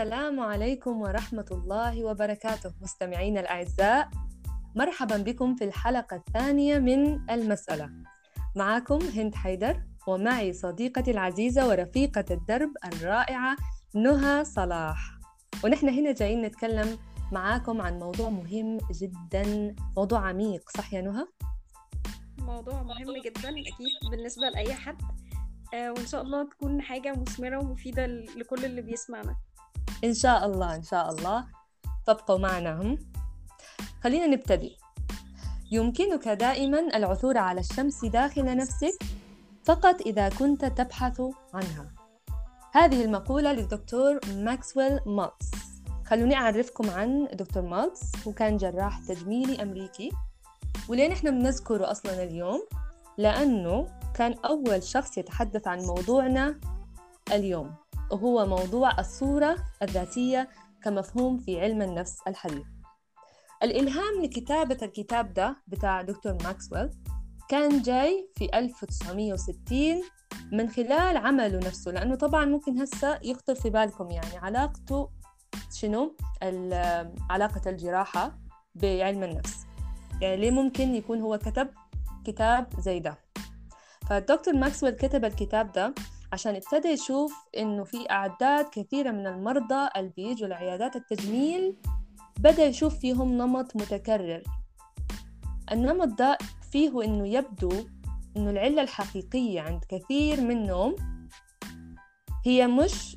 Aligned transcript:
السلام 0.00 0.40
عليكم 0.40 1.00
ورحمة 1.00 1.46
الله 1.52 2.04
وبركاته. 2.04 2.72
مستمعينا 2.80 3.40
الأعزاء 3.40 4.08
مرحبا 4.76 5.16
بكم 5.16 5.54
في 5.54 5.64
الحلقة 5.64 6.16
الثانية 6.16 6.78
من 6.78 7.30
المسألة. 7.30 7.90
معكم 8.56 8.98
هند 9.14 9.34
حيدر 9.34 9.82
ومعي 10.06 10.52
صديقتي 10.52 11.10
العزيزة 11.10 11.68
ورفيقة 11.68 12.24
الدرب 12.30 12.70
الرائعة 12.84 13.56
نهى 13.94 14.44
صلاح. 14.44 15.18
ونحن 15.64 15.88
هنا 15.88 16.12
جايين 16.12 16.42
نتكلم 16.42 16.98
معاكم 17.32 17.80
عن 17.80 17.98
موضوع 17.98 18.28
مهم 18.28 18.78
جدا 18.92 19.74
موضوع 19.96 20.28
عميق 20.28 20.70
صح 20.76 20.94
يا 20.94 21.00
نهى؟ 21.00 21.26
موضوع 22.38 22.82
مهم 22.82 23.22
جدا 23.24 23.48
أكيد 23.48 24.10
بالنسبة 24.10 24.48
لأي 24.48 24.74
حد. 24.74 25.02
آه 25.74 25.92
وإن 25.92 26.06
شاء 26.06 26.22
الله 26.22 26.48
تكون 26.48 26.82
حاجة 26.82 27.12
مثمرة 27.16 27.58
ومفيدة 27.58 28.06
لكل 28.06 28.64
اللي 28.64 28.82
بيسمعنا. 28.82 29.36
إن 30.04 30.14
شاء 30.14 30.46
الله 30.46 30.74
إن 30.74 30.82
شاء 30.82 31.10
الله. 31.10 31.44
فابقوا 32.06 32.38
معنا 32.38 32.82
هم. 32.82 32.98
خلينا 34.02 34.26
نبتدي. 34.26 34.76
يمكنك 35.70 36.28
دائما 36.28 36.78
العثور 36.78 37.38
على 37.38 37.60
الشمس 37.60 38.04
داخل 38.04 38.56
نفسك 38.56 38.98
فقط 39.64 40.00
إذا 40.00 40.28
كنت 40.28 40.64
تبحث 40.64 41.22
عنها. 41.54 41.92
هذه 42.72 43.04
المقولة 43.04 43.52
للدكتور 43.52 44.20
ماكسويل 44.36 45.00
مالتس. 45.06 45.50
خلوني 46.06 46.34
أعرفكم 46.34 46.90
عن 46.90 47.28
دكتور 47.32 47.62
مالتس 47.62 48.00
هو 48.26 48.32
كان 48.32 48.56
جراح 48.56 48.98
تجميلي 48.98 49.62
أمريكي. 49.62 50.10
وليه 50.88 51.08
نحن 51.08 51.30
بنذكره 51.30 51.90
أصلا 51.90 52.22
اليوم؟ 52.22 52.66
لأنه 53.18 53.86
كان 54.14 54.34
أول 54.44 54.82
شخص 54.82 55.18
يتحدث 55.18 55.68
عن 55.68 55.78
موضوعنا 55.78 56.60
اليوم. 57.32 57.74
وهو 58.10 58.46
موضوع 58.46 58.98
الصورة 58.98 59.56
الذاتية 59.82 60.48
كمفهوم 60.82 61.38
في 61.38 61.60
علم 61.60 61.82
النفس 61.82 62.18
الحديث. 62.26 62.66
الإلهام 63.62 64.22
لكتابة 64.22 64.78
الكتاب 64.82 65.32
ده 65.32 65.56
بتاع 65.66 66.02
دكتور 66.02 66.32
ماكسويل 66.44 66.90
كان 67.48 67.82
جاي 67.82 68.30
في 68.36 68.58
1960 68.58 70.02
من 70.52 70.68
خلال 70.68 71.16
عمله 71.16 71.58
نفسه 71.58 71.90
لأنه 71.90 72.14
طبعا 72.14 72.44
ممكن 72.44 72.78
هسه 72.80 73.18
يخطر 73.22 73.54
في 73.54 73.70
بالكم 73.70 74.10
يعني 74.10 74.36
علاقته 74.36 75.10
شنو؟ 75.72 76.16
علاقة 77.30 77.70
الجراحة 77.70 78.38
بعلم 78.74 79.22
النفس. 79.22 79.66
يعني 80.20 80.36
ليه 80.36 80.50
ممكن 80.50 80.94
يكون 80.94 81.20
هو 81.20 81.38
كتب 81.38 81.68
كتاب 82.24 82.66
زي 82.78 82.98
ده؟ 83.00 83.18
فالدكتور 84.08 84.54
ماكسويل 84.54 84.92
كتب 84.92 85.24
الكتاب 85.24 85.72
ده 85.72 85.94
عشان 86.32 86.54
ابتدى 86.54 86.88
يشوف 86.88 87.34
إنه 87.58 87.84
في 87.84 88.10
أعداد 88.10 88.66
كثيرة 88.72 89.10
من 89.10 89.26
المرضى 89.26 89.88
اللي 89.96 90.12
بيجوا 90.16 90.48
لعيادات 90.48 90.96
التجميل 90.96 91.76
بدأ 92.40 92.66
يشوف 92.66 92.98
فيهم 92.98 93.32
نمط 93.32 93.76
متكرر. 93.76 94.42
النمط 95.72 96.08
ده 96.18 96.38
فيه 96.72 97.04
إنه 97.04 97.28
يبدو 97.28 97.72
إنه 98.36 98.50
العلة 98.50 98.82
الحقيقية 98.82 99.60
عند 99.60 99.84
كثير 99.88 100.40
منهم 100.40 100.96
هي 102.46 102.66
مش 102.66 103.16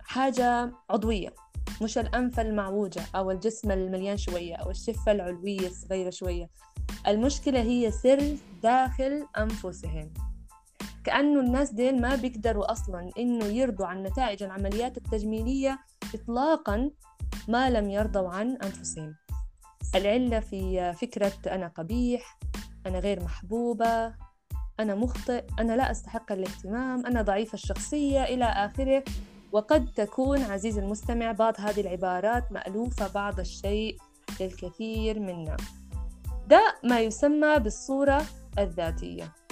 حاجة 0.00 0.72
عضوية 0.90 1.34
مش 1.82 1.98
الأنف 1.98 2.40
المعوجة 2.40 3.02
أو 3.14 3.30
الجسم 3.30 3.70
المليان 3.70 4.16
شوية 4.16 4.54
أو 4.56 4.70
الشفة 4.70 5.12
العلوية 5.12 5.66
الصغيرة 5.66 6.10
شوية. 6.10 6.50
المشكلة 7.08 7.60
هي 7.60 7.90
سر 7.90 8.36
داخل 8.62 9.26
أنفسهم. 9.38 10.12
كأنه 11.04 11.40
الناس 11.40 11.70
ديل 11.70 12.00
ما 12.00 12.16
بيقدروا 12.16 12.72
أصلا 12.72 13.10
إنه 13.18 13.44
يرضوا 13.44 13.86
عن 13.86 14.02
نتائج 14.02 14.42
العمليات 14.42 14.96
التجميلية 14.96 15.78
إطلاقا 16.14 16.90
ما 17.48 17.70
لم 17.70 17.90
يرضوا 17.90 18.28
عن 18.28 18.56
أنفسهم. 18.62 19.14
العلة 19.94 20.40
في 20.40 20.92
فكرة 20.92 21.32
أنا 21.46 21.68
قبيح 21.68 22.38
أنا 22.86 22.98
غير 22.98 23.22
محبوبة 23.22 24.14
أنا 24.80 24.94
مخطئ 24.94 25.44
أنا 25.58 25.76
لا 25.76 25.90
أستحق 25.90 26.32
الاهتمام 26.32 27.06
أنا 27.06 27.22
ضعيف 27.22 27.54
الشخصية 27.54 28.24
إلى 28.24 28.44
آخره. 28.44 29.04
وقد 29.52 29.88
تكون 29.96 30.42
عزيزي 30.42 30.80
المستمع 30.80 31.32
بعض 31.32 31.54
هذه 31.58 31.80
العبارات 31.80 32.52
مألوفة 32.52 33.08
بعض 33.08 33.40
الشيء 33.40 33.96
للكثير 34.40 35.20
منا. 35.20 35.56
ده 36.48 36.74
ما 36.84 37.00
يسمى 37.00 37.58
بالصورة 37.58 38.26
الذاتية. 38.58 39.43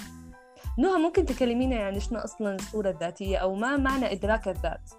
نهى 0.78 0.98
ممكن 0.98 1.26
تكلمينا 1.26 1.76
يعني 1.76 2.00
شنو 2.00 2.18
أصلا 2.18 2.54
الصورة 2.54 2.90
الذاتية 2.90 3.36
أو 3.36 3.54
ما 3.54 3.76
معنى 3.76 4.12
إدراك 4.12 4.48
الذات؟ 4.48 4.90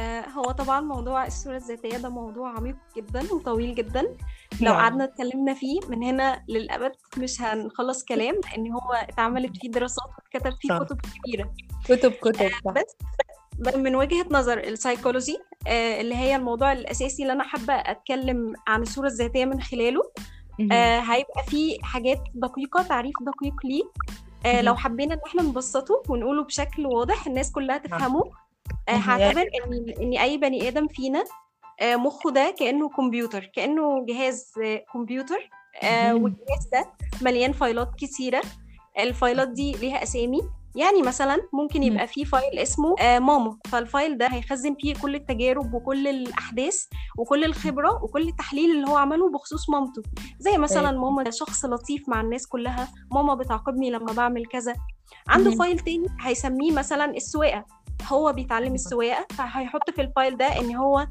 آه 0.00 0.20
هو 0.28 0.42
طبعا 0.44 0.80
موضوع 0.80 1.26
الصورة 1.26 1.56
الذاتية 1.56 1.96
ده 1.96 2.08
موضوع 2.08 2.56
عميق 2.56 2.76
جدا 2.96 3.32
وطويل 3.34 3.74
جدا. 3.74 4.16
لو 4.60 4.72
قعدنا 4.72 5.04
اتكلمنا 5.04 5.54
فيه 5.54 5.80
من 5.88 6.02
هنا 6.02 6.44
للأبد 6.48 6.92
مش 7.18 7.40
هنخلص 7.42 8.04
كلام 8.04 8.34
لأن 8.50 8.72
هو 8.72 8.92
اتعملت 8.92 9.56
فيه 9.56 9.70
دراسات 9.70 10.04
واتكتب 10.18 10.54
فيه 10.60 10.78
كتب 10.78 11.00
كبيرة. 11.00 11.54
كتب 11.84 12.12
كتب 12.12 12.42
آه 12.66 12.72
بس 12.72 12.96
من 13.76 13.94
وجهة 13.96 14.26
نظر 14.30 14.58
السايكولوجي 14.58 15.38
آه 15.66 16.00
اللي 16.00 16.14
هي 16.14 16.36
الموضوع 16.36 16.72
الأساسي 16.72 17.22
اللي 17.22 17.32
أنا 17.32 17.44
حابة 17.44 17.74
أتكلم 17.74 18.54
عن 18.66 18.82
الصورة 18.82 19.06
الذاتية 19.06 19.44
من 19.44 19.60
خلاله 19.62 20.02
هيبقى 21.10 21.42
فيه 21.48 21.78
حاجات 21.82 22.18
دقيقة 22.34 22.82
تعريف 22.82 23.14
دقيق 23.22 23.54
ليه 23.66 23.82
آه 24.46 24.60
لو 24.62 24.74
حبينا 24.76 25.14
إن 25.14 25.20
إحنا 25.26 25.42
نبسطه 25.42 26.02
ونقوله 26.08 26.44
بشكل 26.44 26.86
واضح 26.86 27.26
الناس 27.26 27.52
كلها 27.52 27.78
تفهمه. 27.78 28.24
آه 28.88 28.92
هعتبر 28.92 29.40
إن 29.42 29.94
إن 30.02 30.18
أي 30.18 30.36
بني 30.36 30.68
آدم 30.68 30.88
فينا 30.88 31.24
آه 31.80 31.96
مخه 31.96 32.30
ده 32.30 32.54
كأنه 32.58 32.88
كمبيوتر 32.88 33.44
كأنه 33.44 34.06
جهاز 34.06 34.52
آه 34.64 34.84
كمبيوتر 34.92 35.50
آه 35.82 36.14
والجهاز 36.14 36.66
ده 36.72 36.86
مليان 37.22 37.52
files 37.52 37.94
كتيرة. 37.98 38.42
ال 38.98 39.06
files 39.06 39.48
دي 39.48 39.72
ليها 39.72 40.02
أسامي. 40.02 40.42
يعني 40.76 41.02
مثلا 41.02 41.38
ممكن 41.52 41.82
يبقى 41.82 42.06
فيه 42.06 42.24
file 42.24 42.58
اسمه 42.58 42.94
آه 43.00 43.18
ماما. 43.18 43.58
فال 43.64 43.82
file 43.82 44.18
ده 44.18 44.26
هيخزن 44.26 44.74
فيه 44.80 44.94
كل 44.94 45.14
التجارب 45.14 45.74
وكل 45.74 46.08
الأحداث 46.08 46.84
وكل 47.18 47.44
الخبرة 47.44 48.04
وكل 48.04 48.28
التحليل 48.28 48.70
اللي 48.70 48.88
هو 48.88 48.96
عمله 48.96 49.30
بخصوص 49.30 49.70
مامته. 49.70 50.02
زي 50.38 50.58
مثلا 50.58 50.98
ماما 50.98 51.30
شخص 51.30 51.64
لطيف 51.64 52.08
مع 52.08 52.20
الناس 52.20 52.46
كلها 52.46 52.88
ماما 53.12 53.34
بتعاقبني 53.34 53.90
لما 53.90 54.12
بعمل 54.12 54.46
كذا. 54.46 54.74
عنده 55.28 55.50
file 55.50 55.78
تاني 55.78 56.06
هيسميه 56.20 56.72
مثلا 56.72 57.04
السواقة. 57.04 57.64
هو 58.08 58.32
بيتعلم 58.32 58.74
السواقة 58.74 59.26
فهيحط 59.30 59.90
في 59.90 60.00
ال 60.00 60.07
file 60.07 60.36
ده 60.36 60.46
إن 60.60 60.74
هو 60.76 61.06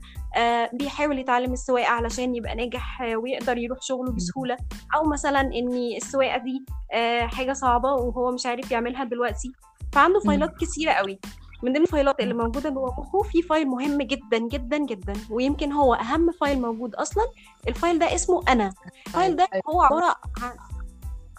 بيحاول 0.73 1.19
يتعلم 1.19 1.53
السواقة 1.53 1.87
علشان 1.87 2.35
يبقى 2.35 2.55
ناجح 2.55 3.01
آه 3.01 3.15
ويقدر 3.15 3.57
يروح 3.57 3.81
شغله 3.81 4.11
بسهولة. 4.11 4.57
أو 4.95 5.03
مثلا 5.03 5.41
إن 5.41 5.73
السواقة 5.97 6.37
دي 6.37 6.65
آه 6.93 7.21
حاجة 7.25 7.53
صعبة 7.53 7.93
وهو 7.93 8.31
مش 8.31 8.45
عارف 8.45 8.71
يعملها 8.71 9.03
دلوقتي 9.03 9.51
فعنده 9.93 10.19
files 10.19 10.51
كتيرة 10.59 10.91
قوي. 10.91 11.19
من 11.63 11.73
ضمن 11.73 11.81
ال 11.81 11.88
files 11.88 12.19
اللي 12.19 12.33
موجودة 12.33 12.69
جوه 12.69 12.99
مخه 12.99 13.21
في 13.23 13.41
file 13.41 13.67
مهم 13.67 14.01
جدا 14.01 14.37
جدا 14.37 14.77
جدا 14.77 15.13
ويمكن 15.29 15.71
هو 15.71 15.93
أهم 15.93 16.31
file 16.31 16.61
موجود 16.61 16.95
أصلا. 16.95 17.23
ال 17.67 17.74
file 17.74 17.99
ده 17.99 18.15
اسمه 18.15 18.43
أنا. 18.49 18.73
ال 19.07 19.13
file 19.13 19.35
ده 19.35 19.47
هو 19.69 19.81
عبارة 19.81 20.15
عن 20.41 20.51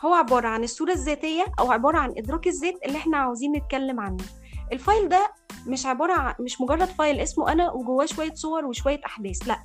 هو 0.04 0.14
عبارة 0.14 0.48
عن 0.48 0.64
الصورة 0.64 0.92
الذاتية 0.92 1.44
أو 1.59 1.72
عبارة 1.72 1.98
عن 1.98 2.14
إدراك 2.19 2.47
الذات 2.47 2.74
اللي 2.86 2.98
إحنا 2.98 3.16
عاوزين 3.16 3.53
نتكلم 3.56 4.00
عنه. 4.00 4.24
ال 4.72 4.80
file 4.80 5.08
ده 5.09 5.32
مش 5.66 5.86
عبارة 5.86 6.12
عن 6.12 6.34
مش 6.40 6.60
مجرد 6.60 6.88
file 6.88 7.20
اسمه 7.20 7.52
أنا 7.52 7.72
وجواه 7.72 8.06
شوية 8.06 8.34
صور 8.34 8.64
وشوية 8.64 9.00
أحداث 9.06 9.48
لأ. 9.48 9.58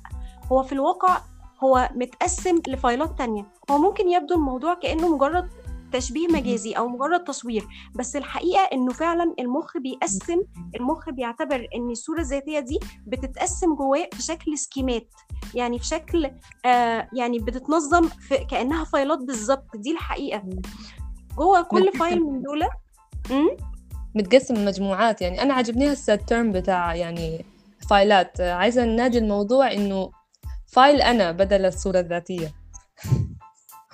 هو 0.52 0.62
في 0.62 0.72
الواقع 0.72 1.20
هو 1.64 1.88
متقسم 1.94 2.58
ل 2.68 2.76
files 2.76 3.18
تانية. 3.18 3.46
هو 3.70 3.78
ممكن 3.78 4.08
يبدو 4.08 4.34
الموضوع 4.34 4.74
كأنه 4.74 5.14
مجرد 5.14 5.48
تشبيه 5.92 6.28
مجازي 6.28 6.72
أو 6.72 6.88
مجرد 6.88 7.24
تصوير 7.24 7.66
بس 7.94 8.16
الحقيقة 8.16 8.60
إنه 8.72 8.92
فعلا 8.92 9.34
المخ 9.38 9.76
بيقسم 9.78 10.40
المخ 10.80 11.10
بيعتبر 11.10 11.66
إن 11.74 11.90
الصورة 11.90 12.20
الذاتية 12.20 12.60
دي 12.60 12.78
بتتقسم 13.06 13.74
جواه 13.74 14.08
في 14.12 14.22
شكل 14.22 14.58
schemas. 14.58 15.08
يعني 15.54 15.78
في 15.78 15.84
شكل 15.84 16.30
آه 16.64 17.08
يعني 17.12 17.38
بتتنظم 17.38 18.08
في 18.08 18.36
كأنها 18.44 18.84
files 18.84 19.18
بالظبط. 19.18 19.66
دي 19.76 19.92
الحقيقة. 19.92 20.42
جوه 21.36 21.62
كل 21.62 21.92
file 21.92 22.24
من 22.24 22.42
دول 22.42 22.62
متقسم 24.14 24.64
مجموعات 24.64 25.22
يعني 25.22 25.42
أنا 25.42 25.54
عجبني 25.54 25.92
هسه 25.92 26.14
ال 26.14 26.22
term 26.22 26.52
بتاع 26.52 26.94
يعني 26.94 27.44
فايلات. 27.90 28.40
عايزة 28.40 28.84
ننادي 28.84 29.18
الموضوع 29.18 29.72
إنه 29.72 30.10
file 30.66 31.02
أنا 31.02 31.32
بدل 31.32 31.64
الصورة 31.66 32.00
الذاتية. 32.00 32.54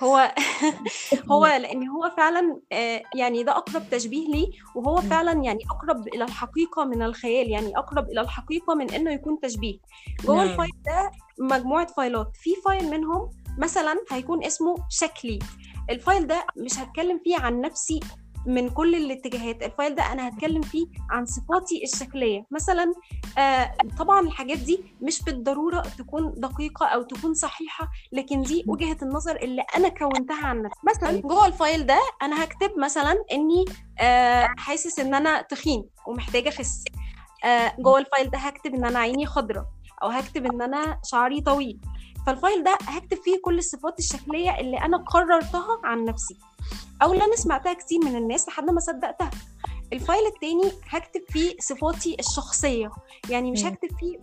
هو 0.03 0.33
هو 1.31 1.45
لأن 1.45 1.87
هو 1.87 2.11
فعلا 2.17 2.59
يعني 3.15 3.43
ده 3.43 3.51
أقرب 3.57 3.83
تشبيه 3.91 4.27
ليه 4.27 4.47
وهو 4.75 5.01
فعلا 5.01 5.31
يعني 5.43 5.59
أقرب 5.71 6.07
إلى 6.07 6.23
الحقيقة 6.23 6.85
من 6.85 7.01
الخيال 7.01 7.49
يعني 7.51 7.77
أقرب 7.77 8.09
إلى 8.09 8.21
الحقيقة 8.21 8.75
من 8.75 8.91
إنه 8.91 9.11
يكون 9.11 9.39
تشبيه. 9.39 9.79
جوه 10.25 10.43
ال 10.43 10.49
file 10.49 10.71
ده 10.85 11.11
مجموعة 11.39 11.87
فايلات. 11.87 12.31
في 12.33 12.49
file 12.65 12.89
منهم 12.91 13.29
مثلا 13.57 13.95
هيكون 14.11 14.45
اسمه 14.45 14.75
شكلي. 14.89 15.39
ال 15.89 15.97
file 15.97 16.27
ده 16.27 16.45
مش 16.57 16.79
هتكلم 16.79 17.19
فيه 17.23 17.37
عن 17.37 17.61
نفسي 17.61 17.99
من 18.45 18.69
كل 18.69 18.95
الاتجاهات. 18.95 19.63
ال 19.63 19.69
file 19.69 19.95
ده 19.95 20.11
أنا 20.11 20.27
هتكلم 20.27 20.61
فيه 20.61 20.87
عن 21.09 21.25
صفاتي 21.25 21.83
الشكلية. 21.83 22.45
مثلا 22.51 22.93
آه 23.37 23.71
طبعا 23.99 24.19
الحاجات 24.19 24.57
دي 24.57 24.83
مش 25.01 25.23
بالضرورة 25.23 25.81
تكون 25.81 26.33
دقيقة 26.37 26.85
أو 26.85 27.01
تكون 27.03 27.33
صحيحة 27.33 27.87
لكن 28.11 28.41
دي 28.41 28.63
وجهة 28.67 28.97
النظر 29.01 29.35
اللي 29.35 29.61
أنا 29.77 29.89
كونتها 29.89 30.45
عن 30.45 30.61
نفسي. 30.61 30.79
مثلا 30.83 31.21
جوه 31.21 31.45
ال 31.47 31.55
file 31.55 31.85
ده 31.85 31.99
أنا 32.21 32.43
هكتب 32.43 32.71
مثلا 32.79 33.15
إني 33.31 33.65
آه 33.99 34.49
حاسس 34.57 34.99
إن 34.99 35.15
أنا 35.15 35.41
تخين 35.41 35.85
ومحتاجة 36.07 36.49
أخس. 36.49 36.83
آه 37.45 37.75
جوه 37.79 37.99
ال 37.99 38.05
file 38.05 38.29
ده 38.29 38.37
هكتب 38.37 38.73
إن 38.75 38.85
أنا 38.85 38.99
عيني 38.99 39.25
خضراء 39.25 39.65
أو 40.03 40.07
هكتب 40.07 40.45
إن 40.45 40.61
أنا 40.61 40.99
شعري 41.05 41.41
طويل. 41.41 41.79
فال 42.25 42.38
file 42.38 42.63
ده 42.63 42.77
هكتب 42.81 43.17
فيه 43.17 43.41
كل 43.43 43.57
الصفات 43.57 43.99
الشكلية 43.99 44.59
اللي 44.59 44.77
أنا 44.77 44.97
قررتها 44.97 45.79
عن 45.83 46.05
نفسي. 46.05 46.37
أو 47.01 47.13
اللي 47.13 47.23
أنا 47.25 47.35
سمعتها 47.35 47.73
كتير 47.73 47.99
من 48.05 48.15
الناس 48.15 48.47
لحد 48.47 48.69
ما 48.69 48.79
صدقتها. 48.79 49.31
ال 49.93 49.99
file 49.99 50.25
التاني 50.25 50.71
هكتب 50.89 51.21
فيه 51.29 51.55
صفاتي 51.59 52.15
الشخصية. 52.19 52.91
يعني 53.29 53.51
مش 53.51 53.65
هكتب 53.65 53.89
فيه 53.99 54.19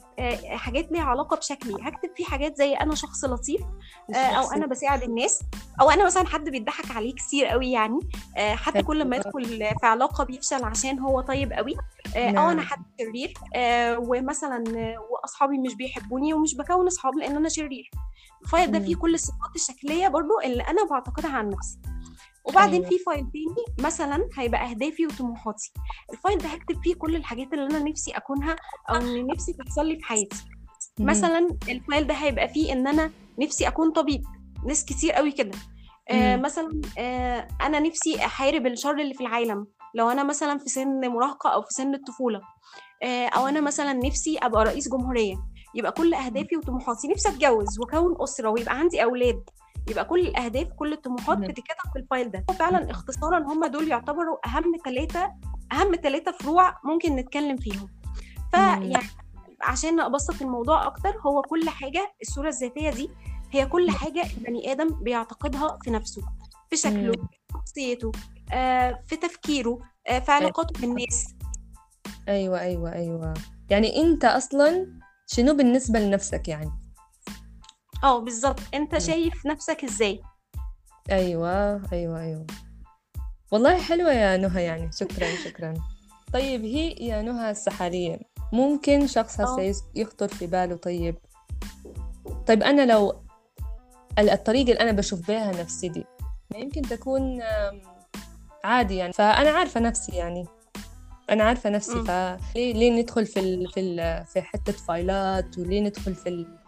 حاجات 0.57 0.93
ليها 0.93 1.03
علاقة 1.03 1.37
بشكلي. 1.37 1.77
هكتب 1.83 2.11
فيه 2.17 2.25
حاجات 2.25 2.57
زي 2.57 2.75
أنا 2.75 2.95
شخص 2.95 3.25
لطيف 3.25 3.61
أو 4.15 4.53
أنا 4.53 4.67
بساعد 4.67 5.03
الناس 5.03 5.43
أو 5.81 5.91
أنا 5.91 6.05
مثلا 6.05 6.27
حد 6.27 6.49
بيضحك 6.49 6.97
عليه 6.97 7.15
كتير 7.15 7.47
قوي 7.47 7.71
يعني 7.73 7.99
حتى 8.37 8.83
كل 8.83 9.05
ما 9.05 9.17
يدخل 9.17 9.45
في 9.81 9.87
علاقة 9.87 10.25
بيفشل 10.25 10.65
عشان 10.65 10.99
هو 10.99 11.21
طيب 11.21 11.53
قوي. 11.53 11.75
أو 12.17 12.51
أنا 12.51 12.63
حد 12.63 12.83
شرير 13.01 13.35
ومثلا 13.99 14.65
وأصحابي 15.11 15.59
مش 15.59 15.75
بيحبوني 15.75 16.35
ومش 16.35 16.55
بكون 16.57 16.87
أصحاب 16.87 17.15
لأن 17.19 17.37
أنا 17.37 17.49
شرير. 17.49 17.91
ال 18.43 18.48
file 18.48 18.71
ده 18.71 18.81
فيه 18.81 18.97
كل 18.97 19.15
الصفات 19.15 19.57
الشكلية 19.57 20.09
برضو 20.09 20.41
اللي 20.45 20.63
أنا 20.63 20.85
بعتقدها 20.91 21.31
عن 21.31 21.51
نفسي. 21.51 21.79
وبعدين 22.45 22.81
أيوة. 22.85 22.89
في 22.89 22.99
file 22.99 23.21
تاني 23.33 23.87
مثلا 23.87 24.29
هيبقى 24.39 24.71
أهدافي 24.71 25.07
وطموحاتي. 25.07 25.73
ال 26.13 26.18
file 26.18 26.39
ده 26.39 26.49
هكتب 26.49 26.83
فيه 26.83 26.95
كل 26.95 27.17
الحاجات 27.17 27.53
اللي 27.53 27.67
أنا 27.67 27.79
نفسي 27.79 28.11
أكونها 28.11 28.57
أو 28.91 28.95
ان 28.95 29.27
نفسي 29.27 29.53
تحصل 29.53 29.87
لي 29.87 29.97
في 29.97 30.05
حياتي. 30.05 30.37
مم. 30.99 31.07
مثلا 31.07 31.49
ال 31.69 31.76
file 31.76 32.07
ده 32.07 32.15
هيبقى 32.15 32.49
فيه 32.49 32.73
إن 32.73 32.87
أنا 32.87 33.11
نفسي 33.39 33.69
أكون 33.69 33.91
طبيب. 33.93 34.23
ناس 34.67 34.85
كتير 34.85 35.13
قوي 35.13 35.33
كده. 35.33 35.59
آه 36.11 36.37
مثلا 36.37 36.81
آه 36.99 37.49
أنا 37.63 37.81
نفسي 37.81 38.25
أحارب 38.25 38.67
الشر 38.67 38.99
اللي 39.01 39.15
في 39.15 39.21
العالم. 39.21 39.67
لو 39.95 40.11
أنا 40.11 40.23
مثلا 40.23 40.59
في 40.59 40.69
سن 40.69 41.09
مراهقة 41.09 41.51
أو 41.51 41.63
في 41.63 41.69
سن 41.71 41.95
الطفولة. 41.95 42.41
آه 43.03 43.27
أو 43.29 43.47
أنا 43.47 43.61
مثلا 43.61 43.93
نفسي 43.93 44.39
أبقى 44.39 44.65
رئيس 44.65 44.89
جمهورية. 44.89 45.37
يبقى 45.75 45.93
كل 45.93 46.15
أهدافي 46.15 46.57
وطموحاتي. 46.57 47.09
نفسي 47.09 47.29
أتجوز 47.29 47.79
وأكون 47.81 48.15
أسرة 48.23 48.49
ويبقى 48.49 48.79
عندي 48.79 49.03
أولاد. 49.03 49.43
يبقى 49.91 50.05
كل 50.05 50.21
الأهداف 50.21 50.69
كل 50.69 50.93
الطموحات 50.93 51.39
بتتكتب 51.39 51.93
في 51.93 51.99
الفايل 51.99 52.31
ده. 52.31 52.45
فعلا 52.59 52.91
اختصارا 52.91 53.39
هم 53.39 53.67
دول 53.67 53.89
يعتبروا 53.89 54.37
أهم 54.47 54.73
ثلاثة 54.85 55.33
أهم 55.73 55.95
ثلاثة 56.03 56.33
فروع 56.33 56.79
ممكن 56.85 57.17
نتكلم 57.17 57.57
فيهم. 57.57 57.89
فيعني 58.51 58.97
عشان 59.63 60.01
أبسط 60.01 60.43
الموضوع 60.43 60.87
أكتر 60.87 61.21
هو 61.27 61.43
كل 61.43 61.69
حاجة 61.69 62.15
الصورة 62.23 62.49
الذاتية 62.49 62.91
دي 62.91 63.11
هي 63.51 63.67
كل 63.67 63.91
حاجة 63.91 64.23
البني 64.37 64.73
آدم 64.73 64.89
بيعتقدها 65.03 65.79
في 65.85 65.91
نفسه 65.91 66.23
في 66.71 66.77
شكله 66.77 67.13
في 67.13 67.29
شخصيته 67.53 68.13
آه، 68.53 69.03
في 69.07 69.17
تفكيره 69.17 69.79
آه، 70.09 70.19
في 70.19 70.33
علاقاته 70.33 70.81
بالناس. 70.81 71.35
أيوه 72.29 72.61
أيوه 72.61 72.93
أيوه. 72.93 73.35
يعني 73.71 74.03
أنت 74.03 74.25
أصلا 74.25 74.87
شنو 75.27 75.55
بالنسبة 75.55 75.99
لنفسك 76.01 76.49
يعني؟ 76.49 76.71
آه 78.05 78.21
بالظبط 78.21 78.61
أنت 78.75 78.99
شايف 78.99 79.47
نفسك 79.47 79.85
إزاي؟ 79.85 80.23
أيوه 81.11 81.83
أيوه 81.93 82.21
أيوه. 82.21 82.47
والله 83.53 83.81
حلوة 83.81 84.13
يا 84.13 84.37
نهى 84.37 84.63
يعني. 84.65 84.91
شكرا 84.93 85.27
شكرا. 85.45 85.75
طيب 86.33 86.65
هي 86.65 86.91
يا 86.93 87.23
نهى 87.23 87.51
السحالية 87.51 88.21
ممكن 88.53 89.07
شخص 89.07 89.41
هسه 89.41 89.83
يخطر 89.95 90.29
في 90.29 90.47
باله 90.47 90.77
طيب. 90.77 91.19
طيب 92.47 92.63
أنا 92.63 92.93
لو 92.93 93.23
الطريقة 94.19 94.73
اللي 94.73 94.81
أنا 94.81 94.93
بشوف 94.93 95.29
بها 95.29 95.63
نفسي 95.63 95.89
دي 95.89 96.05
يمكن 96.57 96.83
تكون 96.83 97.43
عادي 98.65 98.97
يعني. 98.97 99.13
فأنا 99.13 99.51
عارفة 99.51 99.81
نفسي 99.81 100.13
يعني. 100.13 100.47
أنا 101.31 101.45
عارفة 101.45 101.71
نفسي. 101.71 102.03
فليه 102.05 102.73
ليه 102.75 103.03
ندخل 103.03 103.27
في 103.27 103.41
ال 103.41 103.69
في 103.73 103.81
ال 103.81 104.27
في 104.27 104.43
حتة 104.43 104.73
فايلات؟ 104.73 105.59
وليه 105.59 105.81
ندخل 105.81 106.15
في 106.15 106.29
ال 106.29 106.62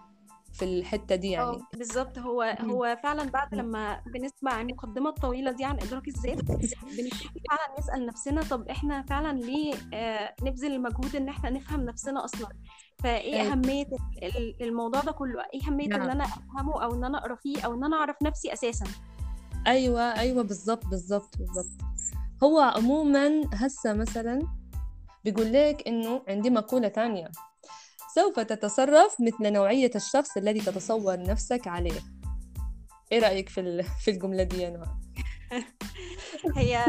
في 0.55 0.65
الحتة 0.65 1.15
دي 1.17 1.31
يعني. 1.31 1.59
بالظبط 1.77 2.19
هو 2.19 2.43
هو 2.61 2.97
فعلا 3.03 3.31
بعد 3.31 3.55
لما 3.55 4.01
بنسمع 4.07 4.61
المقدمة 4.61 5.09
الطويلة 5.11 5.51
دي 5.51 5.65
عن 5.65 5.77
إدراك 5.83 6.09
الذات 6.09 6.45
بنبتدي 6.45 7.11
فعلا 7.51 7.79
نسأل 7.79 8.07
نفسنا 8.07 8.43
طب 8.43 8.69
إحنا 8.69 9.03
فعلا 9.03 9.39
ليه 9.39 9.75
آه 9.95 10.35
نبذل 10.43 10.73
المجهود 10.73 11.17
إن 11.17 11.29
إحنا 11.29 11.51
نفهم 11.51 11.81
نفسنا 11.81 12.25
أصلا؟ 12.25 12.49
فإيه 12.99 13.53
أهمية 13.53 13.87
الموضوع 14.61 15.01
ده 15.01 15.13
كله؟ 15.13 15.43
إيه 15.55 15.67
أهمية 15.67 15.89
نعم. 15.89 16.03
ان 16.03 16.11
أنا 16.11 16.25
أفهمه 16.25 16.85
أو 16.85 16.95
إن 16.95 17.05
أنا 17.05 17.19
أقرأ 17.19 17.35
فيه 17.35 17.63
أو 17.65 17.75
إن 17.75 17.85
أنا 17.85 17.97
أعرف 17.97 18.17
نفسي 18.23 18.53
أساسا؟ 18.53 18.87
أيوه 19.67 20.03
أيوه 20.03 20.43
بالظبط 20.43 20.87
بالظبط 20.87 21.39
بالظبط 21.39 21.81
هو 22.43 22.61
عموما 22.61 23.43
هسه 23.55 23.93
مثلا 23.93 24.43
بيقول 25.25 25.53
لك 25.53 25.89
إنه 25.89 26.23
عندي 26.29 26.51
مقولة 26.51 26.89
ثانية 26.89 27.31
سوف 28.15 28.41
تتصرف 28.41 29.17
مثل 29.21 29.53
نوعية 29.53 29.91
الشخص 29.95 30.37
الذي 30.37 30.61
تتصور 30.61 31.23
نفسك 31.23 31.67
عليه. 31.67 32.01
إيه 33.13 33.19
رأيك 33.19 33.49
في 33.49 33.83
في 33.83 34.11
الجملة 34.11 34.43
دي 34.43 34.63
يا 34.63 34.71
نوع؟ 34.71 34.87
هي 36.57 36.85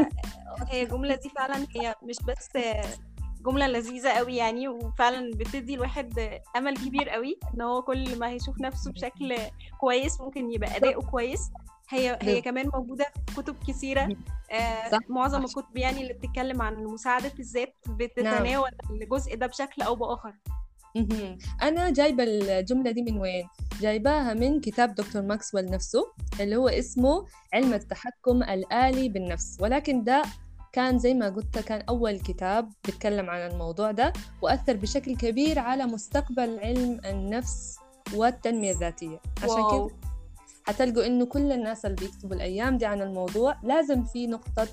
هي 0.68 0.82
الجملة 0.82 1.14
دي 1.14 1.28
فعلا 1.28 1.66
هي 1.76 1.94
مش 2.02 2.16
بس 2.28 2.48
جملة 3.46 3.66
لذيذة 3.66 4.10
قوي 4.10 4.36
يعني 4.36 4.68
وفعلا 4.68 5.30
بتدي 5.34 5.74
الواحد 5.74 6.40
أمل 6.56 6.76
كبير 6.76 7.08
قوي 7.08 7.38
إن 7.54 7.60
هو 7.60 7.82
كل 7.82 8.18
ما 8.18 8.28
هيشوف 8.28 8.60
نفسه 8.60 8.92
بشكل 8.92 9.36
كويس 9.80 10.20
ممكن 10.20 10.52
يبقى 10.52 10.76
أداؤه 10.76 11.10
كويس. 11.10 11.50
هي 11.88 12.18
هي 12.22 12.40
كمان 12.40 12.70
موجودة 12.74 13.06
في 13.28 13.42
كتب 13.42 13.56
كثيرة. 13.68 14.16
آه 14.50 14.98
معظم 15.08 15.44
الكتب 15.44 15.76
يعني 15.76 16.02
اللي 16.02 16.12
بتتكلم 16.12 16.62
عن 16.62 16.74
مساعدة 16.74 17.32
الذات 17.38 17.74
بتتناول 17.88 18.70
نعم. 18.82 19.02
الجزء 19.02 19.36
ده 19.36 19.46
بشكل 19.46 19.82
أو 19.82 19.94
بآخر. 19.94 20.34
أنا 21.62 21.90
جايبة 21.90 22.24
الجملة 22.26 22.90
دي 22.90 23.02
من 23.02 23.18
وين؟ 23.18 23.48
جايباها 23.80 24.34
من 24.34 24.60
كتاب 24.60 24.94
دكتور 24.94 25.22
ماكسويل 25.22 25.70
نفسه 25.70 26.12
اللي 26.40 26.56
هو 26.56 26.68
اسمه 26.68 27.26
علم 27.52 27.74
التحكم 27.74 28.42
الآلي 28.42 29.08
بالنفس 29.08 29.56
ولكن 29.60 30.04
ده 30.04 30.22
كان 30.72 30.98
زي 30.98 31.14
ما 31.14 31.28
قلت 31.28 31.58
كان 31.58 31.80
أول 31.88 32.20
كتاب 32.20 32.72
بيتكلم 32.84 33.30
عن 33.30 33.50
الموضوع 33.50 33.90
ده 33.90 34.12
وأثر 34.42 34.76
بشكل 34.76 35.16
كبير 35.16 35.58
على 35.58 35.86
مستقبل 35.86 36.58
علم 36.58 37.00
النفس 37.04 37.76
والتنمية 38.14 38.70
الذاتية 38.72 39.20
عشان 39.42 39.56
كده 39.70 39.90
حتلقوا 40.64 41.06
إنه 41.06 41.26
كل 41.26 41.52
الناس 41.52 41.86
اللي 41.86 41.96
بيكتبوا 41.96 42.36
الأيام 42.36 42.78
دي 42.78 42.86
عن 42.86 43.02
الموضوع 43.02 43.56
لازم 43.62 44.04
في 44.04 44.26
نقطة 44.26 44.68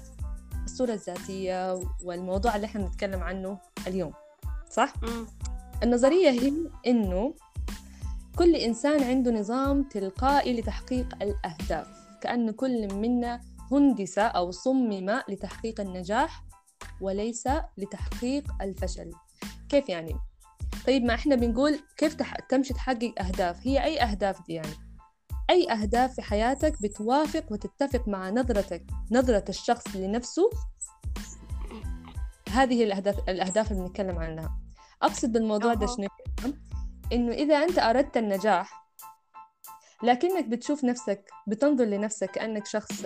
الصورة 0.63 0.93
الذاتية 0.93 1.79
والموضوع 2.03 2.55
اللي 2.55 2.65
إحنا 2.65 2.81
بنتكلم 2.85 3.23
عنه 3.23 3.57
اليوم 3.87 4.13
صح؟ 4.69 4.93
م. 5.03 5.25
النظرية 5.83 6.29
هي 6.29 6.53
إنه 6.87 7.33
كل 8.35 8.55
إنسان 8.55 9.03
عنده 9.03 9.31
نظام 9.31 9.83
تلقائي 9.83 10.59
لتحقيق 10.59 11.07
الأهداف 11.21 11.87
كأن 12.21 12.51
كل 12.51 12.93
منا 12.93 13.41
هندس 13.71 14.17
أو 14.17 14.51
صمم 14.51 15.19
لتحقيق 15.29 15.81
النجاح 15.81 16.43
وليس 17.01 17.47
لتحقيق 17.77 18.43
الفشل 18.61 19.11
كيف 19.69 19.89
يعني؟ 19.89 20.15
طيب 20.87 21.03
ما 21.03 21.13
إحنا 21.13 21.35
بنقول 21.35 21.79
كيف. 21.97 22.15
تمشي 22.49 22.73
تحقق 22.73 23.13
أهداف 23.19 23.67
هي 23.67 23.83
أي 23.83 24.01
أهداف 24.01 24.45
دي 24.47 24.53
يعني؟ 24.53 24.73
أي 25.49 25.71
أهداف 25.71 26.15
في 26.15 26.21
حياتك 26.21 26.81
بتوافق 26.81 27.51
وتتفق 27.51 28.07
مع 28.07 28.29
نظرتك 28.29 28.85
نظرة 29.11 29.45
الشخص 29.49 29.95
لنفسه 29.95 30.49
هذه 32.49 32.83
الأهداف 32.83 33.29
الأهداف 33.29 33.71
اللي 33.71 33.83
بنتكلم 33.83 34.19
عنها 34.19 34.62
أقصد 35.03 35.31
بالموضوع 35.31 35.73
ده 35.73 35.87
شنو؟ 35.87 36.07
إنه 37.13 37.31
إذا 37.33 37.55
أنت 37.55 37.79
أردت 37.79 38.17
النجاح 38.17 38.83
لكنك 40.03 40.45
بتشوف 40.45 40.83
نفسك 40.83 41.29
بتنظر 41.47 41.85
لنفسك 41.85 42.31
كأنك 42.31 42.65
شخص 42.65 43.05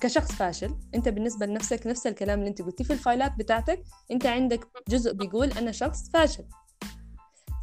كشخص 0.00 0.32
فاشل. 0.32 0.78
أنت 0.94 1.08
بالنسبة 1.08 1.46
لنفسك 1.46 1.86
نفس 1.86 2.06
الكلام 2.06 2.38
اللي 2.38 2.50
أنت 2.50 2.62
قلتيه 2.62 2.84
في 2.84 2.92
الفايلات 2.92 3.32
بتاعتك. 3.38 3.82
أنت 4.10 4.26
عندك 4.26 4.68
جزء 4.88 5.12
بيقول 5.12 5.52
أنا 5.52 5.72
شخص 5.72 6.10
فاشل. 6.10 6.44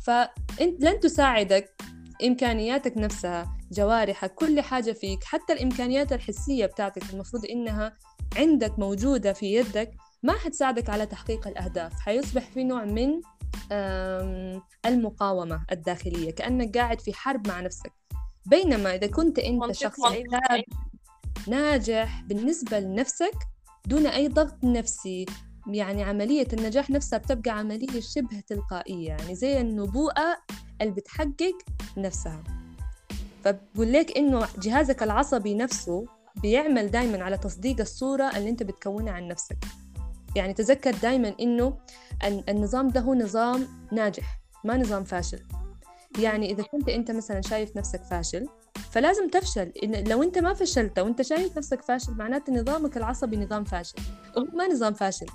فانت 0.05 0.83
لن 0.83 0.99
تساعدك 0.99 1.81
إمكانياتك 2.23 2.97
نفسها 2.97 3.57
جوارحك 3.71 4.33
كل 4.33 4.61
حاجة 4.61 4.91
فيك 4.91 5.23
حتى 5.23 5.53
الإمكانيات 5.53 6.13
الحسية 6.13 6.65
بتاعتك 6.65 7.13
المفروض 7.13 7.45
إنها 7.45 7.97
عندك 8.37 8.79
موجودة 8.79 9.33
في 9.33 9.55
يدك 9.55 9.91
ما 10.23 10.33
حتساعدك 10.33 10.89
على 10.89 11.05
تحقيق 11.05 11.47
الأهداف. 11.47 11.93
حيصبح 11.99 12.43
في 12.51 12.63
نوع 12.63 12.85
من 12.85 13.21
المقاومة 14.85 15.65
الداخلية 15.71 16.31
كأنك 16.31 16.77
قاعد 16.77 17.01
في 17.01 17.13
حرب 17.13 17.47
مع 17.47 17.61
نفسك. 17.61 17.93
بينما 18.45 18.95
إذا 18.95 19.07
كنت 19.07 19.39
أنت 19.39 19.71
شخص 19.71 19.99
ناجح 21.47 22.21
بالنسبة 22.21 22.79
لنفسك 22.79 23.35
دون 23.85 24.07
أي 24.07 24.27
ضغط 24.27 24.63
نفسي 24.63 25.25
يعني 25.67 26.03
عملية 26.03 26.47
النجاح 26.53 26.89
نفسها 26.89 27.19
بتبقى 27.19 27.51
عملية 27.51 27.99
شبه 27.99 28.39
تلقائية 28.47 29.07
يعني 29.07 29.35
زي 29.35 29.61
النبوءة 29.61 30.37
اللي 30.81 30.93
بتحقق 30.93 31.57
نفسها. 31.97 32.43
فبقول 33.43 33.93
لك 33.93 34.17
إنه 34.17 34.47
جهازك 34.59 35.03
العصبي 35.03 35.55
نفسه 35.55 36.05
بيعمل 36.41 36.91
دايما 36.91 37.23
على 37.23 37.37
تصديق 37.37 37.79
الصورة 37.79 38.37
اللي 38.37 38.49
أنت 38.49 38.63
بتكونها 38.63 39.13
عن 39.13 39.27
نفسك. 39.27 39.57
يعني 40.35 40.53
تذكر 40.53 40.91
دايما 40.91 41.35
إنه 41.39 41.77
النظام 42.49 42.87
ده 42.87 43.01
هو 43.01 43.13
نظام 43.13 43.67
ناجح 43.91 44.39
ما 44.63 44.77
نظام 44.77 45.03
فاشل. 45.03 45.39
يعني 46.19 46.51
إذا 46.51 46.63
كنت 46.63 46.89
أنت 46.89 47.11
مثلا 47.11 47.41
شايف 47.41 47.77
نفسك 47.77 48.03
فاشل 48.03 48.45
فلازم 48.91 49.29
تفشل. 49.29 49.71
إن 49.83 50.07
لو 50.07 50.23
أنت 50.23 50.37
ما 50.37 50.53
فشلت 50.53 50.99
وأنت 50.99 51.21
شايف 51.21 51.57
نفسك 51.57 51.81
فاشل 51.81 52.13
معناته 52.13 52.53
نظامك 52.53 52.97
العصبي 52.97 53.37
نظام 53.37 53.63
فاشل. 53.63 53.95
ما 54.53 54.67
نظام 54.67 54.93
فاشل. 54.93 55.25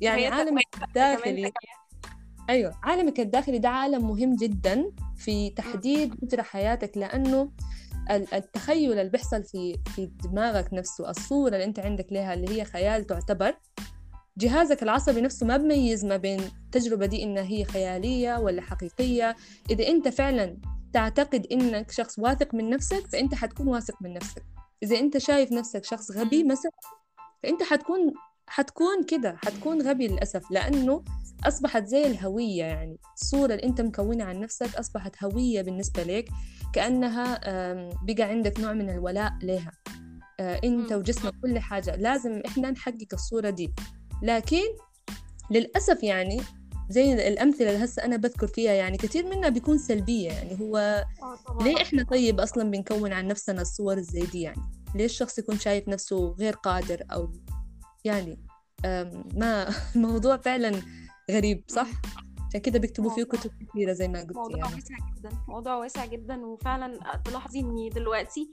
يعني 0.00 0.26
عالمك 0.26 0.64
الداخلي 0.88 1.52
أيوة 2.50 2.74
عالمك 2.82 3.20
الداخلي 3.20 3.58
ده 3.58 3.68
عالم 3.68 4.08
مهم 4.08 4.36
جدا 4.36 4.92
في 5.16 5.50
تحديد 5.50 6.14
مجرى 6.22 6.42
حياتك 6.42 6.98
لأنه 6.98 7.50
التخيل 8.10 8.92
اللي 8.92 9.10
بيحصل 9.10 9.44
في 9.44 9.78
في 9.94 10.06
دماغك 10.06 10.74
نفسه 10.74 11.10
الصورة 11.10 11.48
اللي 11.48 11.64
أنت 11.64 11.78
عندك 11.78 12.06
لها 12.10 12.34
اللي 12.34 12.60
هي 12.60 12.64
خيال 12.64 13.06
تعتبر 13.06 13.54
جهازك 14.38 14.82
العصبي 14.82 15.20
نفسه 15.20 15.46
ما 15.46 15.56
بميز 15.56 16.04
ما 16.04 16.16
بين 16.16 16.40
التجربة 16.40 17.06
دي 17.06 17.22
إنها 17.22 17.42
هي 17.42 17.64
خيالية 17.64 18.38
ولا 18.38 18.62
حقيقية. 18.62 19.36
إذا 19.70 19.88
أنت 19.88 20.08
فعلا 20.08 20.56
تعتقد 20.92 21.46
إنك 21.52 21.90
شخص 21.90 22.18
واثق 22.18 22.54
من 22.54 22.70
نفسك 22.70 23.06
فأنت 23.06 23.34
حتكون 23.34 23.68
واثق 23.68 24.02
من 24.02 24.12
نفسك. 24.14 24.42
إذا 24.82 24.98
أنت 24.98 25.18
شايف 25.18 25.52
نفسك 25.52 25.84
شخص 25.84 26.10
غبي 26.10 26.44
مثلا 26.44 26.72
فأنت 27.42 27.62
حتكون 27.62 28.12
حتكون 28.46 29.04
كده 29.04 29.36
حتكون 29.36 29.82
غبي 29.82 30.08
للأسف 30.08 30.50
لأنه 30.50 31.04
أصبحت 31.44 31.84
زي 31.86 32.06
الهوية 32.06 32.64
يعني. 32.64 32.98
الصورة 33.14 33.54
اللي 33.54 33.64
أنت 33.64 33.80
مكونة 33.80 34.24
عن 34.24 34.40
نفسك 34.40 34.76
أصبحت 34.76 35.24
هوية 35.24 35.62
بالنسبة 35.62 36.02
لك 36.02 36.28
كأنها 36.72 37.40
بقى 38.02 38.22
عندك 38.22 38.60
نوع 38.60 38.72
من 38.72 38.90
الولاء 38.90 39.32
لها. 39.42 39.72
آه، 40.40 40.60
أنت 40.64 40.92
وجسمك 40.92 41.32
كل 41.42 41.58
حاجة. 41.58 41.96
لازم 41.96 42.42
إحنا 42.46 42.70
نحقق 42.70 43.08
الصورة 43.12 43.50
دي. 43.50 43.74
لكن 44.22 44.62
للأسف 45.50 46.02
يعني 46.02 46.40
زي 46.88 47.28
الأمثلة 47.28 47.70
اللي 47.70 47.84
هسه 47.84 48.04
أنا 48.04 48.16
بذكر 48.16 48.46
فيها 48.46 48.72
يعني 48.72 48.96
كثير 48.96 49.26
منها 49.26 49.48
بيكون 49.48 49.78
سلبية 49.78 50.28
يعني 50.28 50.60
هو 50.60 50.76
آه، 51.22 51.62
ليه 51.62 51.82
إحنا 51.82 52.02
طيب 52.02 52.40
أصلا 52.40 52.70
بنكون 52.70 53.12
عن 53.12 53.26
نفسنا 53.26 53.62
الصور 53.62 54.00
زي 54.00 54.26
دي 54.26 54.40
يعني 54.40 54.62
ليش 54.94 55.12
الشخص 55.12 55.38
يكون 55.38 55.58
شايف 55.58 55.88
نفسه 55.88 56.36
غير 56.38 56.54
قادر 56.54 57.02
أو 57.12 57.32
يعني 58.04 58.38
ما 59.34 59.68
موضوع 59.94 60.36
فعلا 60.36 60.82
غريب 61.30 61.64
صح؟ 61.68 61.88
عشان 62.48 62.60
كده 62.60 62.78
بيكتبوا 62.78 63.10
فيه 63.10 63.24
كتب 63.24 63.50
كثيرة 63.68 63.92
زي 63.92 64.08
ما 64.08 64.20
قلت 64.20 64.36
موضوع 64.36 64.58
يعني. 64.58 64.74
واسع 64.74 64.94
جدا 65.16 65.30
موضوع 65.48 65.74
واسع 65.76 66.06
جدا 66.06 66.46
وفعلا 66.46 67.20
تلاحظي 67.24 67.60
إني 67.60 67.88
دلوقتي 67.88 68.50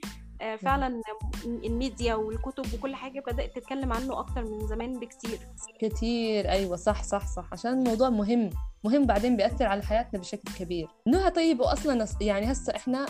فعلا 0.62 1.02
الميديا 1.46 2.16
والكتب 2.16 2.74
وكل 2.74 2.96
حاجة 2.96 3.24
بدأت 3.28 3.56
تتكلم 3.56 3.94
عنه 3.94 4.20
أكتر 4.20 4.44
من 4.44 4.68
زمان 4.68 5.00
بكتير. 5.00 5.40
كتير. 5.80 6.50
أيوة 6.50 6.76
صح 6.76 7.04
صح 7.04 7.28
صح. 7.28 7.50
عشان 7.52 7.72
الموضوع 7.74 8.10
مهم. 8.10 8.50
مهم 8.84 9.06
بعدين 9.06 9.38
بيأثر 9.38 9.66
على 9.66 9.84
حياتنا 9.84 10.20
بشكل 10.20 10.54
كبير. 10.60 10.88
نهى 11.08 11.30
طيب 11.32 11.60
وأصلا 11.60 12.06
يعني 12.22 12.52
هسه 12.52 12.76
إحنا 12.76 13.06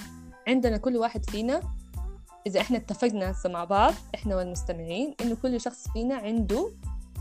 عندنا 0.47 0.77
كل 0.77 0.97
واحد 0.97 1.29
فينا 1.29 1.61
إذا 2.47 2.61
إحنا 2.61 2.77
اتفقنا 2.77 3.31
هسه 3.31 3.49
مع 3.49 3.63
بعض 3.63 3.93
إحنا 4.15 4.35
والمستمعين 4.35 5.15
إنه 5.21 5.37
كل 5.41 5.61
شخص 5.61 5.87
فينا 5.93 6.15
عنده 6.15 6.71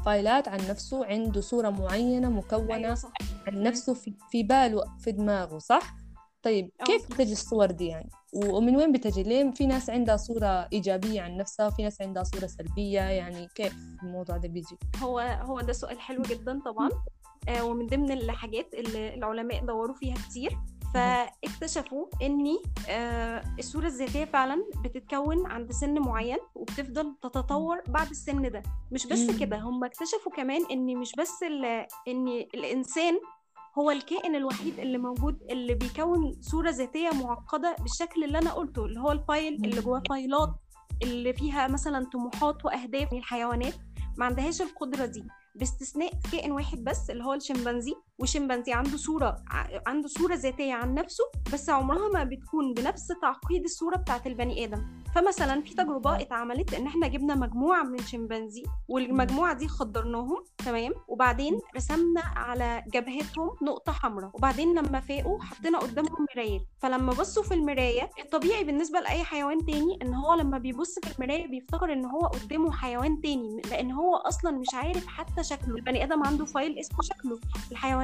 فايلات 0.06 0.48
عن 0.48 0.58
نفسه 0.68 1.06
عنده 1.06 1.40
صورة 1.40 1.70
معينة 1.70 2.30
مكونة 2.30 2.74
أيوة 2.74 2.94
صح. 2.94 3.12
عن 3.46 3.62
نفسه 3.62 3.94
في, 3.94 4.12
في 4.30 4.42
باله 4.42 4.84
في 4.98 5.12
دماغه 5.12 5.58
صح؟ 5.58 5.94
طيب 6.42 6.70
كيف 6.84 7.06
بتجي 7.06 7.32
الصور 7.32 7.70
دي 7.70 7.86
يعني؟ 7.86 8.10
ومن 8.32 8.76
وين 8.76 8.92
بتجي؟ 8.92 9.22
ليه 9.22 9.50
في 9.50 9.66
ناس 9.66 9.90
عندها 9.90 10.16
صورة 10.16 10.68
إيجابية 10.72 11.20
عن 11.20 11.36
نفسها 11.36 11.66
وفي 11.66 11.82
ناس 11.82 12.02
عندها 12.02 12.22
صورة 12.24 12.46
سلبية؟ 12.46 13.00
يعني 13.00 13.48
كيف 13.54 13.74
الموضوع 14.02 14.36
ده 14.36 14.48
بيجي؟ 14.48 14.78
هو 15.02 15.18
هو 15.20 15.60
ده 15.60 15.72
سؤال 15.72 16.00
حلو 16.00 16.22
جدا 16.22 16.60
طبعا. 16.64 16.88
آه 17.48 17.64
ومن 17.64 17.86
ضمن 17.86 18.12
الحاجات 18.12 18.74
اللي 18.74 19.14
العلماء 19.14 19.64
دوروا 19.66 19.94
فيها 19.94 20.14
كتير 20.14 20.58
فاكتشفوا 20.94 22.06
إن 22.22 22.46
آه 22.88 23.42
الصورة 23.58 23.86
الذاتية 23.86 24.24
فعلا 24.24 24.64
بتتكون 24.84 25.46
عند 25.46 25.72
سن 25.72 25.98
معين 25.98 26.38
وبتفضل 26.54 27.14
تتطور 27.22 27.82
بعد 27.88 28.10
السن 28.10 28.50
ده. 28.50 28.62
مش 28.92 29.06
بس 29.06 29.30
كده 29.40 29.56
هم 29.58 29.84
اكتشفوا 29.84 30.32
كمان 30.36 30.62
إن 30.70 30.96
مش 30.96 31.12
بس 31.18 31.42
إن 32.08 32.28
الإنسان 32.54 33.20
هو 33.78 33.90
الكائن 33.90 34.34
الوحيد 34.34 34.78
اللي 34.78 34.98
موجود 34.98 35.42
اللي 35.50 35.74
بيكون 35.74 36.36
صورة 36.40 36.70
ذاتية 36.70 37.10
معقدة 37.10 37.76
بالشكل 37.80 38.24
اللي 38.24 38.38
أنا 38.38 38.52
قلته 38.52 38.84
اللي 38.84 39.00
هو 39.00 39.12
الفايل 39.12 39.54
اللي 39.54 39.80
جواه 39.80 40.02
فايلات 40.08 40.54
اللي 41.02 41.32
فيها 41.32 41.68
مثلا 41.68 42.06
طموحات 42.12 42.64
وأهداف 42.64 43.12
الحيوانات 43.12 43.74
ما 44.18 44.24
عندهاش 44.26 44.62
القدرة 44.62 45.06
دي. 45.06 45.24
باستثناء 45.54 46.10
كائن 46.32 46.52
واحد 46.52 46.84
بس 46.84 47.10
اللي 47.10 47.24
هو 47.24 47.34
الشمبانزي 47.34 47.94
والشمبانزي 48.20 48.72
عنده 48.72 48.96
صورة 48.96 49.36
عنده 49.86 50.08
صورة 50.08 50.34
ذاتية 50.34 50.74
عن 50.74 50.94
نفسه 50.94 51.24
بس 51.52 51.70
عمرها 51.70 52.08
ما 52.08 52.24
بتكون 52.24 52.74
بنفس 52.74 53.08
تعقيد 53.22 53.64
الصورة 53.64 53.96
بتاعت 53.96 54.26
البني 54.26 54.64
آدم. 54.64 54.86
فمثلا 55.14 55.60
في 55.62 55.74
تجربة 55.74 56.20
اتعملت 56.20 56.74
إن 56.74 56.86
إحنا 56.86 57.08
جبنا 57.08 57.34
مجموعة 57.34 57.82
من 57.82 57.98
الشمبانزي 57.98 58.62
والمجموعة 58.88 59.54
دي 59.54 59.68
خدرناهم 59.68 60.44
تمام؟ 60.58 60.92
وبعدين 61.08 61.60
رسمنا 61.76 62.20
على 62.20 62.84
جبهتهم 62.94 63.50
نقطة 63.62 63.92
حمراء. 63.92 64.30
وبعدين 64.34 64.78
لما 64.78 65.00
فاقوا 65.00 65.42
حطينا 65.42 65.78
قدامهم 65.78 66.26
مراية. 66.36 66.60
فلما 66.78 67.12
بصوا 67.12 67.42
في 67.42 67.54
المراية 67.54 68.10
الطبيعي 68.24 68.64
بالنسبة 68.64 69.00
لأي 69.00 69.24
حيوان 69.24 69.66
تاني 69.66 69.98
إن 70.02 70.14
هو 70.14 70.34
لما 70.34 70.58
بيبص 70.58 70.98
في 70.98 71.18
المراية 71.18 71.46
بيفتكر 71.46 71.92
إن 71.92 72.04
هو 72.04 72.20
قدامه 72.20 72.72
حيوان 72.72 73.20
تاني 73.20 73.62
لأن 73.70 73.92
هو 73.92 74.16
أصلا 74.16 74.50
مش 74.50 74.74
عارف 74.74 75.06
حتى 75.06 75.44
شكله. 75.44 75.74
البني 75.76 76.04
آدم 76.04 76.22
عنده 76.22 76.44
فايل 76.44 76.78
اسمه 76.78 77.02
شكله. 77.02 77.38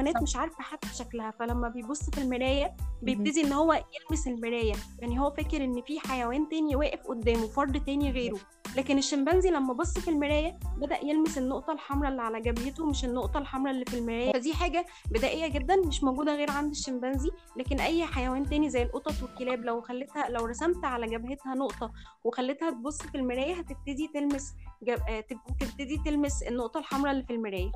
الحيوانات 0.07 0.23
مش 0.23 0.35
عارفة 0.35 0.63
حتى 0.63 0.87
شكلها 0.87 1.31
فلما 1.31 1.69
بيبص 1.69 2.09
في 2.09 2.21
المراية 2.21 2.75
بيبتدي 3.01 3.41
إن 3.41 3.53
هو 3.53 3.73
يلمس 3.73 4.27
المراية 4.27 4.73
يعني 4.99 5.19
هو 5.19 5.31
فاكر 5.31 5.63
إن 5.63 5.81
في 5.81 5.99
حيوان 5.99 6.49
تاني 6.49 6.75
واقف 6.75 6.87
واقف 6.97 7.07
قدامه 7.07 7.47
فرد 7.47 7.85
تاني 7.85 8.11
غيره. 8.11 8.37
لكن 8.77 8.97
الشمبانزي 8.97 9.49
لما 9.49 9.73
بص 9.73 9.99
في 9.99 10.09
المراية 10.09 10.59
بدأ 10.77 11.05
يلمس 11.05 11.37
النقطة 11.37 11.73
الحمراء 11.73 12.11
اللي 12.11 12.21
على 12.21 12.41
جبهته 12.41 12.85
مش 12.85 13.05
النقطة 13.05 13.37
الحمراء 13.37 13.73
اللي 13.73 13.85
في 13.85 13.97
المراية. 13.97 14.33
فدي 14.33 14.53
حاجة 14.53 14.85
بدائية 15.11 15.47
جدا 15.47 15.75
مش 15.75 16.03
موجودة 16.03 16.35
غير 16.35 16.51
عند 16.51 16.71
الشمبانزي. 16.71 17.29
لكن 17.57 17.79
أي 17.79 18.05
حيوان 18.05 18.49
تاني 18.49 18.69
زي 18.69 18.83
القطط 18.83 19.23
والكلاب 19.23 19.65
لو 19.65 19.81
خليتها 19.81 20.29
لو 20.29 20.45
رسمت 20.45 20.85
على 20.85 21.05
جبهتها 21.07 21.55
نقطة 21.55 21.91
وخليتها 22.23 22.71
تبص 22.71 23.01
في 23.01 23.15
المراية 23.17 23.53
هتبتدي 23.53 24.09
تلمس 24.13 24.53
جب... 24.83 24.99
آه، 25.09 25.23
تبتدي 25.59 25.97
تلمس 26.05 26.43
النقطة 26.43 26.77
الحمراء 26.79 27.13
اللي 27.13 27.23
في 27.23 27.33
المراية. 27.33 27.71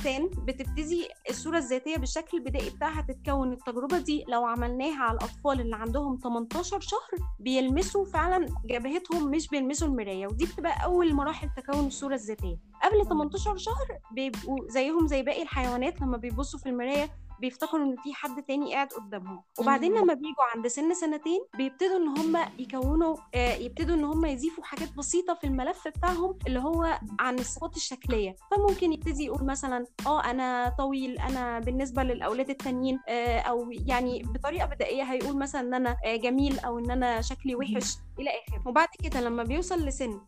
الانسان 0.00 0.44
بتبتدي 0.44 1.08
الصورة 1.30 1.58
الذاتية 1.58 1.96
بالشكل 1.96 2.36
البدائي 2.38 2.70
بتاعها 2.70 3.00
تتكون. 3.08 3.52
التجربة 3.52 3.98
دي 3.98 4.24
لو 4.28 4.44
عملناها 4.44 5.02
على 5.02 5.16
الأطفال 5.18 5.60
اللي 5.60 5.76
عندهم 5.76 6.18
18 6.22 6.80
شهر 6.80 7.10
بيلمسوا 7.40 8.04
فعلا 8.04 8.46
جبهتهم 8.64 9.30
مش 9.30 9.48
بيلمسوا 9.48 9.88
المراية 9.88 10.26
ودي 10.26 10.46
بتبقى 10.46 10.84
أول 10.84 11.14
مراحل 11.14 11.48
تكون 11.56 11.86
الصورة 11.86 12.14
الذاتية. 12.14 12.56
قبل 12.82 13.08
18 13.08 13.56
شهر 13.56 13.86
بيبقوا 14.12 14.58
زيهم 14.68 15.06
زي 15.06 15.22
باقي 15.22 15.42
الحيوانات 15.42 16.00
لما 16.00 16.16
بيبصوا 16.16 16.58
في 16.60 16.68
المراية 16.68 17.10
بيفتكروا 17.40 17.84
إن 17.84 17.96
في 17.96 18.14
حد 18.14 18.42
تاني 18.42 18.74
قاعد 18.74 18.88
قدامهم. 18.88 19.42
وبعدين 19.58 19.92
لما 19.94 20.14
بيجوا 20.14 20.44
عند 20.54 20.66
سن 20.66 20.94
سنتين 20.94 21.40
بيبتدوا 21.56 21.96
إن 21.96 22.08
هم 22.18 22.38
يكونوا 22.58 23.16
آه، 23.34 23.54
يبتدوا 23.54 23.94
إن 23.96 24.04
هم 24.04 24.24
يضيفوا 24.24 24.64
حاجات 24.64 24.94
بسيطة 24.96 25.34
في 25.34 25.46
الملف 25.46 25.88
بتاعهم 25.88 26.38
اللي 26.46 26.60
هو 26.60 26.98
عن 27.20 27.38
الصفات 27.38 27.76
الشكلية. 27.76 28.36
فممكن 28.50 28.92
يبتدي 28.92 29.24
يقول 29.24 29.44
مثلا 29.46 29.86
آه 30.06 30.24
أنا 30.24 30.74
طويل 30.78 31.18
أنا 31.18 31.58
بالنسبة 31.58 32.02
للأولاد 32.02 32.50
التانيين 32.50 33.00
آه، 33.08 33.38
أو 33.40 33.70
يعني 33.86 34.22
بطريقة 34.22 34.66
بدائية 34.66 35.02
هيقول 35.02 35.38
مثلا 35.38 35.60
إن 35.60 35.74
أنا 35.74 35.96
آه، 36.04 36.16
جميل 36.16 36.58
أو 36.58 36.78
إن 36.78 36.90
أنا 36.90 37.20
شكلي 37.20 37.54
وحش. 37.54 37.96
إلى 38.18 38.30
اخره 38.30 38.68
وبعد 38.68 38.88
كده 39.04 39.20
لما 39.20 39.42
بيوصل 39.42 39.80
لسن 39.86 40.20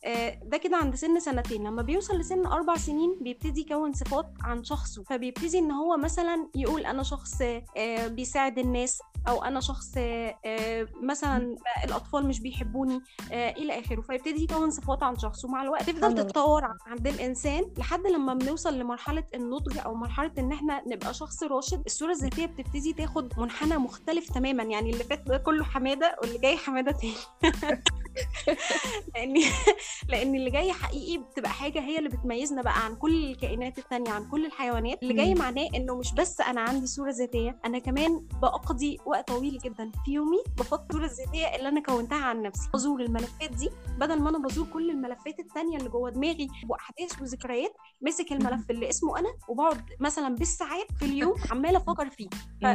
ده 0.42 0.56
كده 0.56 0.76
عند 0.76 0.94
سن 0.94 1.20
سنتين. 1.20 1.64
لما 1.66 1.82
بيوصل 1.82 2.18
لسن 2.18 2.46
أربع 2.46 2.76
سنين 2.76 3.18
بيبتدي 3.20 3.60
يكون 3.60 3.92
صفات 3.92 4.26
عن 4.42 4.64
شخصه. 4.64 5.02
فبيبتدي 5.02 5.58
إن 5.58 5.70
هو 5.70 5.96
مثلا 5.96 6.48
يقول 6.54 6.86
أنا 6.86 7.02
شخص 7.02 7.42
آه، 7.76 8.06
بيساعد 8.06 8.58
الناس 8.58 9.02
أو 9.28 9.44
أنا 9.44 9.60
شخص 9.60 9.92
آه، 9.96 10.88
مثلا 11.02 11.56
الأطفال 11.84 12.26
مش 12.26 12.40
بيحبوني 12.40 13.00
آه، 13.32 13.50
إلى 13.50 13.78
آخره. 13.78 14.00
فيبتدي 14.00 14.42
يكون 14.44 14.70
صفات 14.70 15.02
عن 15.02 15.18
شخص 15.18 15.44
ومع 15.44 15.62
الوقت 15.62 15.90
تفضل 15.90 16.14
تتطور 16.14 16.64
عند 16.86 17.06
الإنسان 17.06 17.64
لحد 17.78 18.06
لما 18.06 18.34
بنوصل 18.34 18.78
لمرحلة 18.78 19.24
النضج 19.34 19.78
أو 19.78 19.94
مرحلة 19.94 20.32
إن 20.38 20.52
إحنا 20.52 20.82
نبقى 20.86 21.14
شخص 21.14 21.42
راشد. 21.42 21.82
الصورة 21.86 22.12
الذاتية 22.12 22.46
بتبتدي 22.46 22.92
تاخد 22.92 23.32
منحنى 23.38 23.76
مختلف 23.76 24.30
تماما. 24.32 24.62
يعني 24.62 24.90
اللي 24.90 25.04
فات 25.04 25.22
ده 25.26 25.38
كله 25.38 25.64
حمادة 25.64 26.16
واللي 26.22 26.38
جاي 26.38 26.56
حمادة 26.56 26.92
تاني. 26.92 27.14
لأن 29.14 29.34
لأن 30.08 30.34
اللي 30.34 30.50
جاي 30.50 30.72
حقيقي 30.72 31.18
بتبقى 31.18 31.50
حاجة 31.50 31.80
هي 31.80 31.98
اللي 31.98 32.08
بتميزنا 32.08 32.62
بقى 32.62 32.84
عن 32.84 32.96
كل 32.96 33.24
الكائنات 33.24 33.78
التانية 33.78 34.10
عن 34.10 34.28
كل 34.30 34.46
الحيوانات. 34.46 35.02
اللي 35.02 35.14
جاي 35.14 35.34
معناه 35.34 35.68
إنه 35.74 35.94
مش 35.96 36.14
بس 36.14 36.40
أنا 36.40 36.60
عندي 36.60 36.86
صورة 36.86 37.10
ذاتية 37.10 37.60
أنا 37.64 37.78
كمان 37.78 38.26
بقضي 38.42 38.98
وقت 39.06 39.28
طويل 39.28 39.58
جدا. 39.58 39.90
في 40.04 40.12
يومي 40.12 40.38
بفكر 40.58 40.84
الصورة 40.90 41.04
الذاتيه 41.04 41.46
اللي 41.56 41.68
أنا 41.68 41.80
كونتها 41.82 42.24
عن 42.24 42.42
نفسي. 42.42 42.68
بزور 42.74 43.00
الملفات 43.00 43.50
دي 43.50 43.70
بدل 43.98 44.20
ما 44.20 44.30
أنا 44.30 44.38
بزور 44.38 44.66
كل 44.66 44.90
الملفات 44.90 45.38
التانية 45.40 45.76
اللي 45.76 45.88
جوه 45.88 46.10
دماغي 46.10 46.48
وأحداث 46.68 47.22
وذكريات 47.22 47.72
ماسك 48.00 48.32
الملف 48.32 48.70
اللي 48.70 48.88
اسمه 48.88 49.18
أنا 49.18 49.28
وبقعد 49.48 49.82
مثلا 50.00 50.34
بالساعات 50.34 50.86
في 50.98 51.04
اليوم 51.04 51.34
عمالة 51.50 51.78
أفكر 51.78 52.10
فيه. 52.10 52.28
ف... 52.62 52.66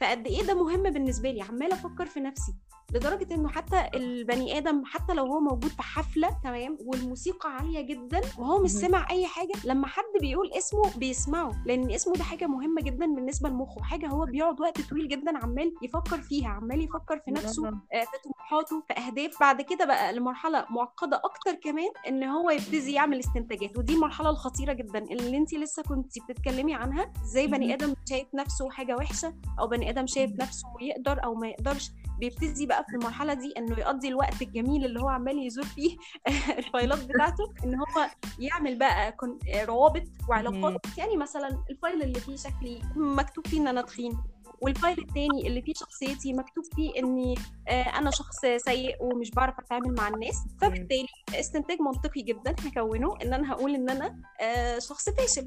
فقد 0.00 0.26
إيه 0.26 0.42
ده 0.42 0.54
مهم 0.54 0.82
بالنسبة 0.82 1.30
لي؟ 1.30 1.42
عمالة 1.42 1.74
أفكر 1.74 2.06
في 2.06 2.20
نفسي. 2.20 2.54
لدرجة 2.92 3.34
إنه 3.34 3.48
حتى 3.48 3.88
البني 3.94 4.43
آدم 4.52 4.82
حتى 4.84 5.14
لو 5.14 5.26
هو 5.26 5.40
موجود 5.40 5.70
في 5.70 5.82
حفلة 5.82 6.28
تمام؟ 6.44 6.78
والموسيقى 6.80 7.56
عالية 7.56 7.80
جدا 7.80 8.20
وهو 8.38 8.58
مش 8.62 8.70
سامع 8.70 9.10
أي 9.10 9.26
حاجة 9.26 9.52
لما 9.64 9.86
حد 9.86 10.04
بيقول 10.20 10.52
اسمه 10.52 10.82
بيسمعه 10.96 11.50
لأن 11.66 11.90
اسمه 11.90 12.14
ده 12.14 12.24
حاجة 12.24 12.46
مهمة 12.46 12.82
جدا 12.82 13.06
بالنسبة 13.06 13.48
لمخه 13.48 13.82
حاجة 13.82 14.06
هو 14.08 14.24
بيقعد 14.24 14.60
وقت 14.60 14.80
طويل 14.90 15.08
جدا 15.08 15.38
عمال 15.38 15.74
يفكر 15.82 16.18
فيها 16.22 16.48
عمال 16.48 16.80
يفكر 16.84 17.18
في 17.24 17.30
نفسه 17.30 17.68
آه، 17.68 17.72
في 18.00 18.18
طموحاته 18.24 18.82
في 18.88 18.92
أهداف. 19.06 19.40
بعد 19.40 19.62
كده 19.62 19.84
بقى 19.84 20.12
لمرحله 20.12 20.66
معقدة 20.70 21.16
أكتر 21.24 21.54
كمان 21.54 21.88
إن 22.08 22.24
هو 22.24 22.50
يبتدي 22.50 22.92
يعمل 22.92 23.18
استنتاجات. 23.18 23.78
ودي 23.78 23.94
المرحلة 23.94 24.30
الخطيرة 24.30 24.72
جدا 24.72 24.98
اللي 24.98 25.36
أنت 25.36 25.54
لسه 25.54 25.82
كنت 25.82 26.12
بتتكلمي 26.28 26.74
عنها 26.74 27.12
إزاي 27.24 27.46
بني 27.46 27.74
آدم 27.74 27.94
شايف 28.08 28.28
نفسه 28.34 28.70
حاجة 28.70 28.96
وحشة 28.96 29.34
أو 29.60 29.66
بني 29.66 29.90
آدم 29.90 30.06
شايف 30.06 30.30
نفسه 30.40 30.68
يقدر 30.80 31.24
أو 31.24 31.34
ما 31.34 31.48
يقدرش 31.48 31.90
بيبتدي 32.20 32.66
بقى 32.66 32.84
في 32.90 32.96
المرحلة 32.96 33.34
دي 33.34 33.52
إنه 33.58 33.78
يقضي 33.78 34.08
الوقت 34.08 34.33
الجميل 34.42 34.84
اللي 34.84 35.00
هو 35.00 35.08
عمال 35.08 35.46
يزور 35.46 35.64
فيه 35.64 35.96
الفايلات 36.58 37.04
بتاعته 37.04 37.44
إن 37.64 37.74
هو 37.74 38.10
يعمل 38.38 38.78
بقى 38.78 39.16
روابط 39.64 40.02
وعلاقات. 40.28 40.80
يعني 40.98 41.16
مثلا 41.16 41.64
ال 41.70 41.76
file 41.76 42.02
اللي 42.02 42.20
فيه 42.20 42.36
شكلي 42.36 42.80
مكتوب 42.96 43.46
فيه 43.46 43.60
إن 43.60 43.68
أنا 43.68 43.82
تخين. 43.82 44.33
وال 44.64 44.75
file 44.75 44.98
الثاني 44.98 45.46
اللي 45.46 45.62
فيه 45.62 45.72
شخصيتي 45.74 46.32
مكتوب 46.32 46.64
فيه 46.76 46.90
إني 46.98 47.34
آه، 47.68 47.82
أنا 47.82 48.10
شخص 48.10 48.40
سيء 48.56 48.96
ومش 49.00 49.30
بعرف 49.30 49.54
أتعامل 49.58 49.94
مع 49.94 50.08
الناس. 50.08 50.36
فبالتالي 50.60 51.06
استنتاج 51.34 51.80
منطقي 51.80 52.22
جدا 52.22 52.54
هكونه 52.66 53.14
إن 53.22 53.34
أنا 53.34 53.52
هقول 53.52 53.74
إن 53.74 53.90
أنا 53.90 54.16
آه، 54.40 54.78
شخص 54.78 55.08
فاشل. 55.08 55.46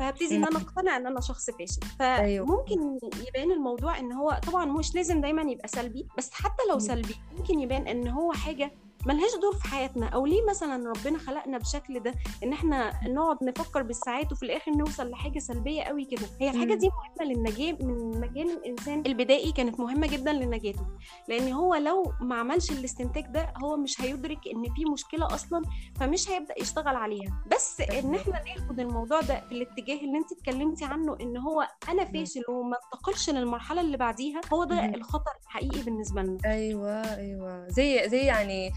فهبتدي 0.00 0.36
إن 0.36 0.44
أنا 0.44 0.56
أقتنع 0.56 0.96
إن 0.96 1.06
أنا 1.06 1.20
شخص 1.20 1.50
فاشل. 1.50 1.80
أيوه. 2.00 2.46
فممكن 2.46 2.98
يبان 3.28 3.52
الموضوع 3.52 3.98
إن 3.98 4.12
هو 4.12 4.40
طبعا 4.46 4.64
مش 4.64 4.94
لازم 4.94 5.20
دايما 5.20 5.42
يبقى 5.42 5.68
سلبي 5.68 6.06
بس 6.18 6.30
حتى 6.32 6.62
لو 6.70 6.78
سلبي 6.78 7.14
ممكن 7.38 7.60
يبان 7.60 7.88
إن 7.88 8.08
هو 8.08 8.32
حاجة 8.32 8.72
ملهاش 9.06 9.30
دور 9.42 9.54
في 9.54 9.68
حياتنا 9.68 10.06
أو 10.08 10.26
ليه 10.26 10.42
مثلا 10.50 10.90
ربنا 10.90 11.18
خلقنا 11.18 11.58
بالشكل 11.58 12.00
ده 12.00 12.14
إن 12.42 12.52
إحنا 12.52 12.92
نقعد 13.08 13.44
نفكر 13.44 13.82
بالساعات 13.82 14.32
وفي 14.32 14.42
الآخر 14.42 14.70
نوصل 14.72 15.10
لحاجة 15.10 15.38
سلبية 15.38 15.82
قوي 15.82 16.04
كده؟ 16.04 16.26
هي 16.40 16.50
الحاجة 16.50 16.74
دي 16.74 16.88
مهمة 16.88 17.32
للنجاة 17.32 17.72
من 17.86 18.20
مجال 18.20 18.50
الإنسان 18.50 19.02
البدائي 19.06 19.52
كانت 19.52 19.80
مهمة 19.80 20.06
جدا 20.06 20.32
لنجاته 20.32 20.86
لأن 21.28 21.52
هو 21.52 21.74
لو 21.74 22.12
ما 22.20 22.36
عملش 22.36 22.70
الاستنتاج 22.70 23.24
ده 23.26 23.52
هو 23.64 23.76
مش 23.76 24.00
هيدرك 24.00 24.38
إن 24.54 24.74
في 24.74 24.84
مشكلة 24.92 25.26
أصلا 25.26 25.62
فمش 26.00 26.30
هيبدأ 26.30 26.54
يشتغل 26.60 26.96
عليها. 26.96 27.42
بس 27.52 27.80
إن 27.80 28.14
إحنا 28.14 28.42
ناخد 28.44 28.80
الموضوع 28.80 29.20
ده 29.20 29.40
في 29.48 29.52
الاتجاه 29.54 29.96
اللي 30.00 30.18
أنت 30.18 30.32
اتكلمتي 30.32 30.84
عنه 30.84 31.16
إن 31.20 31.36
هو 31.36 31.68
أنا 31.88 32.04
فاشل 32.04 32.42
وما 32.48 32.76
انتقلش 32.94 33.30
للمرحلة 33.30 33.80
اللي 33.80 33.96
بعديها 33.96 34.40
هو 34.52 34.64
ده 34.64 34.84
الخطر 34.84 35.30
الحقيقي 35.44 35.80
بالنسبة 35.80 36.22
لنا. 36.22 36.38
أيوه 36.44 37.16
أيوه 37.16 37.68
زي 37.68 38.08
زي 38.08 38.18
يعني 38.20 38.70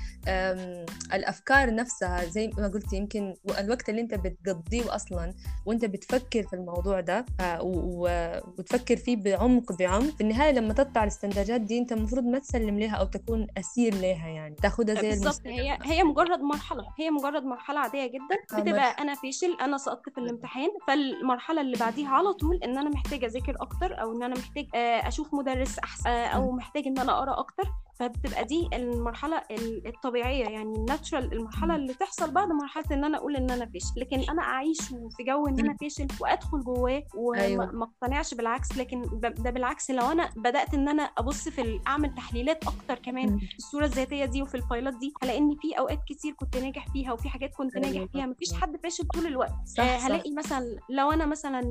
الأفكار 1.13 1.75
نفسها 1.75 2.25
زي 2.25 2.51
ما 2.57 2.67
قلت 2.67 2.93
يمكن 2.93 3.33
الوقت 3.59 3.89
اللي 3.89 4.01
أنت 4.01 4.13
بتقضيه 4.13 4.95
أصلا 4.95 5.33
وأنت 5.65 5.85
بتفكر 5.85 6.43
في 6.43 6.53
الموضوع 6.53 6.99
ده 6.99 7.25
آه، 7.39 7.59
وتفكر 7.63 8.97
فيه 8.97 9.15
بعمق 9.17 9.71
بعمق 9.79 10.15
في 10.15 10.21
النهاية 10.21 10.51
لما 10.51 10.73
تطلع 10.73 11.03
الاستنتاجات 11.03 11.61
دي 11.61 11.77
أنت 11.77 11.91
المفروض 11.91 12.23
ما 12.23 12.39
تسلم 12.39 12.79
لها 12.79 12.95
أو 12.95 13.05
تكون 13.05 13.47
أسير 13.57 13.95
لها 13.95 14.27
يعني. 14.27 14.55
تاخذها 14.55 15.01
زي 15.01 15.09
بالظبط. 15.09 15.41
هي 15.47 15.77
هي 15.83 16.03
مجرد 16.03 16.39
مرحلة. 16.39 16.85
هي 16.99 17.09
مجرد 17.11 17.43
مرحلة 17.43 17.79
عادية 17.79 18.07
جدا. 18.07 18.57
آه، 18.57 18.61
بتبقى 18.61 18.95
أنا 19.01 19.15
فاشل 19.15 19.57
أنا 19.61 19.77
سقطت 19.77 20.09
في 20.09 20.17
الامتحان. 20.17 20.69
فالمرحلة 20.87 21.61
اللي 21.61 21.77
بعديها 21.77 22.09
على 22.09 22.33
طول 22.33 22.59
إن 22.63 22.77
أنا 22.77 22.89
محتاجة 22.89 23.25
أذاكر 23.25 23.55
أكتر 23.61 24.01
أو 24.01 24.15
إن 24.15 24.23
أنا 24.23 24.35
محتاج 24.35 24.67
آه، 24.75 25.07
أشوف 25.07 25.33
مدرس 25.33 25.79
أحسن 25.79 26.09
أو 26.09 26.51
محتاج 26.51 26.87
إن 26.87 26.99
أنا 26.99 27.17
أقرأ 27.19 27.39
أكتر. 27.39 27.63
فبتبقى 27.99 28.45
دي 28.45 28.69
المرحلة 28.73 29.41
الطبيعية 29.85 30.43
يعني 30.45 30.75
الناتشرال 30.75 31.33
المرحلة 31.33 31.75
اللي 31.75 31.93
تحصل 31.93 32.31
بعد 32.31 32.47
مرحلة 32.47 32.85
إن 32.91 33.03
أنا 33.03 33.17
أقول 33.17 33.35
إن 33.35 33.49
أنا 33.51 33.65
فاشل. 33.65 33.93
لكن 33.97 34.19
أنا 34.29 34.41
أعيش 34.41 34.77
في 35.17 35.23
جو 35.23 35.47
إن 35.47 35.59
أنا 35.59 35.77
فاشل 35.81 36.07
وأدخل 36.21 36.59
جواه 36.63 37.03
وما 37.15 37.41
أيوة. 37.41 37.83
أقتنعش 38.01 38.33
بالعكس. 38.33 38.77
لكن 38.77 39.01
ده 39.21 39.49
بالعكس 39.49 39.91
لو 39.91 40.11
أنا 40.11 40.29
بدأت 40.35 40.73
إن 40.73 40.87
أنا 40.89 41.03
أبص 41.03 41.49
في 41.49 41.79
أعمل 41.87 42.13
تحليلات 42.15 42.63
أكتر 42.67 42.95
كمان 43.03 43.37
في 43.39 43.57
الصورة 43.57 43.85
الذاتية 43.85 44.25
دي 44.25 44.41
وفي 44.41 44.55
الفايلات 44.55 44.93
دي 44.97 45.13
هلاقي 45.23 45.37
إن 45.37 45.55
في 45.61 45.73
أوقات 45.79 45.99
كتير 46.07 46.33
كنت 46.33 46.57
ناجح 46.57 46.87
فيها 46.93 47.13
وفي 47.13 47.29
حاجات 47.29 47.53
كنت 47.55 47.75
أيوة. 47.75 47.87
ناجح 47.89 48.11
فيها. 48.11 48.25
مفيش 48.25 48.53
حد 48.53 48.77
فاشل 48.83 49.07
طول 49.07 49.27
الوقت. 49.27 49.53
صح 49.65 49.83
آه 49.83 49.97
هلاقي 49.97 50.29
صح. 50.31 50.37
مثلا 50.37 50.77
لو 50.89 51.11
أنا 51.11 51.25
مثلا 51.25 51.61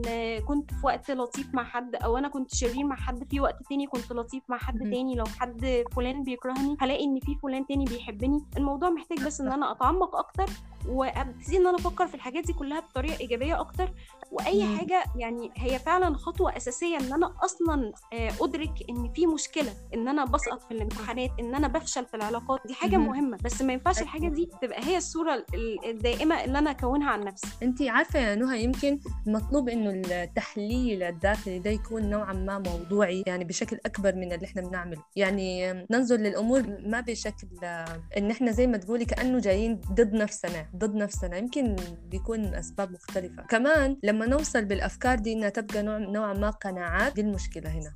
كنت 0.40 0.70
في 0.74 0.86
وقت 0.86 1.10
لطيف 1.10 1.54
مع 1.54 1.64
حد 1.64 1.94
أو 1.94 2.18
أنا 2.18 2.28
كنت 2.28 2.54
شرير 2.54 2.84
مع 2.86 2.96
حد 2.96 3.24
في 3.30 3.40
وقت 3.40 3.56
تاني 3.70 3.86
كنت 3.86 4.12
لطيف 4.12 4.42
مع 4.48 4.58
حد 4.58 4.78
تاني 4.78 5.14
لو 5.16 5.24
حد 5.38 5.84
فلان 5.96 6.17
فلان 6.18 6.24
بيكرهني 6.24 6.76
هلاقي 6.80 7.04
إن 7.04 7.20
في 7.20 7.34
فلان 7.42 7.66
تاني 7.66 7.84
بيحبني. 7.84 8.44
الموضوع 8.56 8.90
محتاج 8.90 9.26
بس 9.26 9.40
إن 9.40 9.52
أنا 9.52 9.72
أتعمق 9.72 10.16
أكتر 10.16 10.46
وأبتدي 10.88 11.56
إن 11.56 11.66
أنا 11.66 11.76
أفكر 11.76 12.06
في 12.06 12.14
الحاجات 12.14 12.44
دي 12.46 12.52
كلها 12.52 12.80
بطريقة 12.80 13.20
إيجابية 13.20 13.60
أكتر. 13.60 13.92
وأي 14.32 14.64
مم. 14.64 14.78
حاجة 14.78 15.04
يعني 15.16 15.50
هي 15.56 15.78
فعلا 15.78 16.14
خطوة 16.16 16.56
أساسية 16.56 16.96
إن 16.96 17.12
أنا 17.12 17.34
أصلا 17.44 17.92
آه، 18.12 18.30
أدرك 18.40 18.70
إن 18.90 19.12
في 19.12 19.26
مشكلة 19.26 19.72
إن 19.94 20.08
أنا 20.08 20.24
بسقط 20.24 20.62
في 20.62 20.70
الامتحانات 20.70 21.30
إن 21.40 21.54
أنا 21.54 21.68
بفشل 21.68 22.06
في 22.06 22.14
العلاقات 22.16 22.60
دي 22.66 22.74
حاجة 22.74 22.96
مم. 22.96 23.06
مهمة. 23.06 23.38
بس 23.44 23.62
ما 23.62 23.72
ينفعش 23.72 24.02
الحاجة 24.02 24.28
دي 24.28 24.48
تبقى 24.62 24.84
هي 24.84 24.96
الصورة 24.96 25.44
الدائمة 25.86 26.44
اللي 26.44 26.58
أنا 26.58 26.70
أكونها 26.70 27.10
عن 27.10 27.20
نفسي. 27.24 27.46
انت 27.62 27.82
عارفة 27.82 28.18
يا 28.18 28.34
نهى 28.34 28.62
يمكن 28.64 29.00
مطلوب 29.26 29.68
إنه 29.68 29.90
التحليل 30.24 31.02
الداخلي 31.02 31.58
ده 31.58 31.70
يكون 31.70 32.10
نوعا 32.10 32.32
ما 32.32 32.58
موضوعي 32.58 33.22
يعني 33.26 33.44
بشكل 33.44 33.78
أكبر 33.86 34.14
من 34.14 34.32
اللي 34.32 34.46
إحنا 34.46 34.62
بنعمله. 34.62 35.02
يعني 35.16 35.72
ننظر 35.90 36.16
للأمور 36.16 36.62
ما 36.86 37.00
بشكل 37.00 37.48
آه، 37.64 38.02
إن 38.16 38.30
إحنا 38.30 38.50
زي 38.50 38.66
ما 38.66 38.76
تقولي 38.76 39.04
كأنه 39.04 39.38
جايين 39.40 39.80
ضد 39.92 40.12
نفسنا. 40.14 40.66
ضد 40.78 40.94
نفسنا 40.94 41.36
يمكن 41.36 41.76
بيكون 42.10 42.54
أسباب 42.54 42.92
مختلفة. 42.92 43.42
كمان 43.42 43.96
لما 44.02 44.26
نوصل 44.26 44.64
بالأفكار 44.64 45.18
دي 45.18 45.32
إنها 45.32 45.48
تبقى 45.48 45.82
نوع 45.82 45.98
نوعا 45.98 46.32
ما 46.34 46.50
قناعات 46.50 47.14
دي 47.14 47.20
المشكلة 47.20 47.70
هنا. 47.70 47.92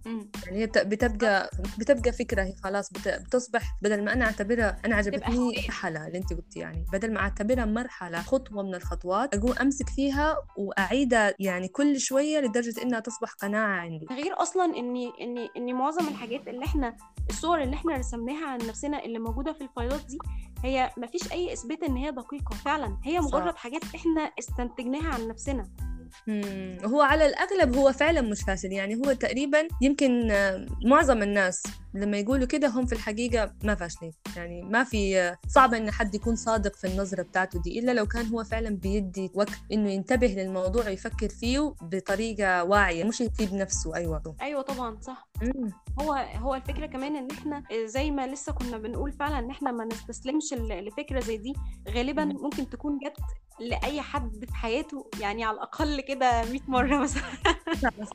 يعني 0.46 0.58
هي 0.58 0.66
بتبقى 0.66 1.50
بتبقى 1.78 2.12
فكرة 2.12 2.42
هي 2.42 2.54
خلاص 2.64 2.90
بتصبح 2.92 3.76
بدل 3.82 4.04
ما 4.04 4.12
أنا 4.12 4.24
أعتبرها 4.24 4.78
أنا 4.84 4.96
عجبتني 4.96 5.38
مرحلة 5.38 6.06
اللي 6.06 6.18
أنت 6.18 6.32
قلتي 6.32 6.58
يعني. 6.60 6.84
بدل 6.92 7.12
ما 7.12 7.20
أعتبرها 7.20 7.64
مرحلة 7.64 8.22
خطوة 8.22 8.62
من 8.62 8.74
الخطوات 8.74 9.34
أقوم 9.34 9.52
أمسك 9.52 9.88
فيها 9.88 10.36
وأعيدها 10.56 11.34
يعني 11.38 11.68
كل 11.68 12.00
شوية 12.00 12.40
لدرجة 12.40 12.82
إنها 12.82 13.00
تصبح 13.00 13.32
قناعة 13.32 13.80
عندي. 13.80 14.06
غير 14.10 14.42
أصلا 14.42 14.64
إني 14.64 15.12
إني 15.20 15.48
إني 15.56 15.72
معظم 15.72 16.08
الحاجات 16.08 16.48
اللي 16.48 16.64
إحنا 16.64 16.96
الصور 17.30 17.62
اللي 17.62 17.74
إحنا 17.76 17.96
رسمناها 17.96 18.46
عن 18.46 18.58
نفسنا 18.58 19.04
اللي 19.04 19.18
موجودة 19.18 19.52
في 19.52 19.60
الفايلات 19.64 20.00
دي 20.08 20.18
هي 20.64 20.90
مفيش 20.96 21.32
أي 21.32 21.52
إثبات 21.52 21.82
إن 21.82 21.96
هي 21.96 22.10
دقيقة 22.10 22.50
فعلا 22.50 22.98
هي 23.04 23.20
مجرد 23.20 23.52
صح. 23.52 23.56
حاجات 23.56 23.82
إحنا 23.94 24.20
استنتجناها 24.20 25.14
عن 25.14 25.28
نفسنا 25.28 25.68
هو 26.84 27.00
على 27.02 27.26
الأغلب 27.26 27.76
هو 27.76 27.92
فعلا 27.92 28.20
مش 28.20 28.42
فاشل. 28.42 28.72
يعني 28.72 28.94
هو 28.94 29.12
تقريبا 29.12 29.68
يمكن 29.80 30.32
معظم 30.84 31.22
الناس 31.22 31.62
لما 31.94 32.16
يقولوا 32.18 32.46
كده 32.46 32.68
هم 32.68 32.86
في 32.86 32.92
الحقيقة 32.92 33.54
ما 33.64 33.74
فاشلين. 33.74 34.12
يعني 34.36 34.62
ما 34.62 34.84
في 34.84 35.32
صعب 35.48 35.74
إن 35.74 35.90
حد 35.90 36.14
يكون 36.14 36.36
صادق 36.36 36.76
في 36.76 36.86
النظرة 36.86 37.22
بتاعته 37.22 37.62
دي 37.62 37.78
إلا 37.78 37.92
لو 37.92 38.06
كان 38.06 38.26
هو 38.26 38.44
فعلا 38.44 38.76
بيدي 38.76 39.30
وقت 39.34 39.58
إنه 39.72 39.90
ينتبه 39.90 40.26
للموضوع 40.26 40.86
ويفكر 40.86 41.28
فيه 41.28 41.74
بطريقة 41.82 42.64
واعية 42.64 43.04
مش 43.04 43.20
يسيب 43.20 43.54
نفسه 43.54 43.94
أيوة 43.94 44.22
أيوة 44.42 44.62
طبعا 44.62 44.98
صح. 45.00 45.28
مم. 45.42 45.72
هو 46.00 46.12
هو 46.36 46.54
الفكرة 46.54 46.86
كمان 46.86 47.16
إن 47.16 47.30
إحنا 47.30 47.62
زي 47.84 48.10
ما 48.10 48.26
لسه 48.26 48.52
كنا 48.52 48.78
بنقول 48.78 49.12
فعلا 49.12 49.38
إن 49.38 49.50
إحنا 49.50 49.72
ما 49.72 49.84
نستسلمش 49.84 50.54
لفكرة 50.54 51.20
زي 51.20 51.36
دي. 51.36 51.54
غالبا 51.88 52.24
ممكن 52.24 52.70
تكون 52.70 52.98
جت 52.98 53.16
لأي 53.68 54.00
حد 54.00 54.44
في 54.44 54.54
حياته 54.54 55.06
يعني 55.20 55.44
على 55.44 55.54
الأقل 55.56 56.00
كده 56.00 56.44
100 56.44 56.60
مرة 56.68 56.96
مثلا. 56.96 57.22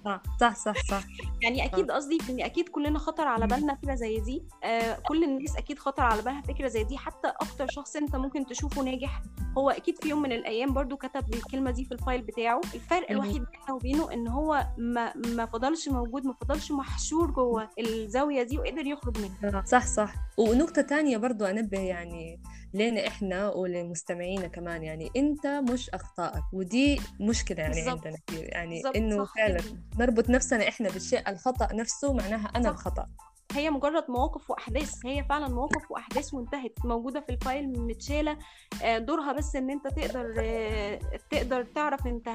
صح 0.06 0.22
صح 0.40 0.56
صح 0.56 0.76
صح 0.90 1.04
يعني 1.42 1.66
أكيد 1.66 1.92
قصدي 1.92 2.18
إن 2.30 2.42
أكيد 2.42 2.70
كلنا 2.70 3.00
خطر 3.00 3.28
على 3.28 3.48
بالنا 3.48 3.76
فكرة 3.76 3.96
زي 3.96 4.20
دي. 4.20 4.44
آه 4.64 5.00
كل 5.08 5.24
الناس 5.24 5.58
أكيد 5.58 5.80
خطر 5.80 6.04
على 6.04 6.22
بالها 6.22 6.42
فكرة 6.42 6.68
زي 6.68 6.84
دي. 6.84 6.98
حتى 6.98 7.28
أكتر 7.28 7.68
شخص 7.70 7.96
أنت 7.96 8.16
ممكن 8.16 8.46
تشوفه 8.46 8.82
ناجح 8.82 9.22
هو 9.58 9.70
أكيد 9.70 9.98
في 10.02 10.10
يوم 10.10 10.22
من 10.22 10.32
الأيام 10.32 10.74
برضو 10.74 10.98
كتب 10.98 11.34
الكلمة 11.34 11.72
دي 11.72 11.86
في 11.86 11.92
الفايل 11.92 12.22
بتاعه. 12.22 12.62
الفرق. 12.76 13.12
الوحيد 13.12 13.44
بينه 13.44 13.76
وبينه 13.76 14.14
إن 14.14 14.28
هو 14.28 14.68
ما 14.78 15.14
ما 15.16 15.46
فضلش 15.46 15.90
موجود 15.90 16.26
ما 16.26 16.34
فضلش 16.42 16.72
محشور 16.72 17.32
جوه 17.32 17.70
الزاوية 17.80 18.44
دي 18.44 18.58
وقدر 18.60 18.86
يخرج 18.86 19.18
منها. 19.18 19.64
صح 19.66 19.86
صح. 19.86 20.14
ونقطة 20.38 20.82
تانية 20.82 21.18
برضو 21.18 21.46
أنبه 21.46 21.80
يعني 21.80 22.42
لنا 22.78 23.08
إحنا 23.08 23.50
ولمستمعينا 23.50 24.48
كمان 24.48 24.84
يعني 24.84 25.10
أنت 25.16 25.48
مش 25.48 25.90
أخطائك 25.90 26.44
ودي 26.54 27.00
مشكلة 27.20 27.60
يعني 27.60 27.74
بالظبط. 27.76 28.06
عندنا 28.08 28.18
كثير 28.28 28.44
يعني 28.44 28.82
صح 28.84 29.34
فعلا. 29.36 29.62
نربط 30.00 30.30
نفسنا 30.30 30.68
إحنا 30.68 30.90
بالشيء 30.90 31.30
الخطأ 31.30 31.74
نفسه 31.74 32.13
معناها 32.13 32.48
أنا 32.56 32.63
صح. 32.63 32.70
الخطأ 32.70 33.08
هي 33.56 33.70
مجرد 33.70 34.04
مواقف 34.10 34.50
وأحداث 34.52 35.06
هي 35.06 35.24
فعلا 35.24 35.48
مواقف 35.48 35.92
وأحداث 35.92 36.34
وانتهت 36.34 36.72
موجودة 36.86 37.20
في 37.22 37.30
الفايل 37.30 37.80
متشالة 37.80 38.38
آه، 38.84 38.98
دورها 38.98 39.34
بس 39.34 39.56
إن 39.56 39.70
أنت 39.70 39.88
تقدر 39.88 40.34
آه، 40.40 41.00
تقدر 41.32 41.64
تعرف 41.64 42.08
أنت 42.08 42.28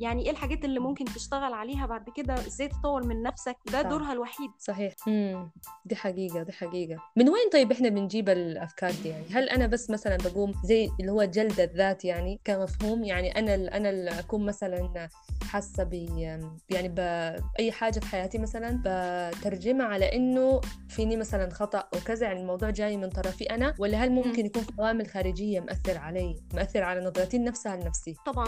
يعني 0.00 0.24
إيه 0.24 0.30
الحاجات 0.30 0.64
اللي 0.64 0.80
ممكن 0.80 1.04
تشتغل 1.04 1.52
عليها 1.52 1.86
بعد 1.86 2.04
كده 2.16 2.34
إزاي 2.34 2.68
تطور 2.68 3.06
من 3.06 3.22
نفسك 3.22 3.56
ده 3.72 3.82
صح. 3.82 3.88
دورها 3.88 4.12
الوحيد. 4.12 4.50
صحيح. 4.58 4.94
امم 5.08 5.50
دي 5.84 5.96
حقيقة 5.96 6.42
دي 6.42 6.52
حقيقة. 6.52 7.02
من 7.16 7.28
وين 7.28 7.48
طيب 7.52 7.72
إحنا 7.72 7.88
بنجيب 7.88 8.28
الأفكار 8.28 8.90
دي 9.02 9.08
يعني؟ 9.08 9.24
هل 9.32 9.48
أنا 9.48 9.66
بس 9.66 9.90
مثلا 9.90 10.16
بقوم 10.16 10.52
زي 10.64 10.90
اللي 11.00 11.12
هو 11.12 11.24
جلد 11.24 11.60
الذات 11.60 12.04
يعني 12.04 12.40
كمفهوم؟ 12.44 13.04
يعني 13.04 13.38
أنا 13.38 13.54
ال- 13.54 13.70
أنا 13.70 13.90
اللي 13.90 14.10
أكون 14.20 14.46
مثلا 14.46 15.08
حاسة 15.50 15.84
ب 15.84 15.92
يعني 16.70 16.88
بأي 16.88 17.72
حاجة 17.72 17.98
في 18.00 18.06
حياتي 18.06 18.38
مثلا 18.38 18.80
بترجمها 18.84 19.86
على 19.86 20.16
إنه 20.16 20.49
فيني 20.88 21.16
مثلا 21.16 21.50
خطأ 21.50 21.88
وكذا 21.96 22.26
يعني 22.26 22.40
الموضوع 22.40 22.70
جاي 22.70 22.96
من 22.96 23.10
طرفي 23.10 23.44
أنا 23.44 23.74
ولا 23.78 23.98
هل 24.04 24.12
ممكن 24.12 24.46
يكون 24.46 24.62
في 24.62 24.72
عوامل 24.78 25.06
خارجية 25.06 25.60
مأثر 25.60 25.98
علي 25.98 26.36
مأثر 26.54 26.82
على 26.82 27.00
نظرتي 27.00 27.38
نفسها 27.38 27.76
لنفسي؟ 27.76 28.16
طبعا 28.26 28.46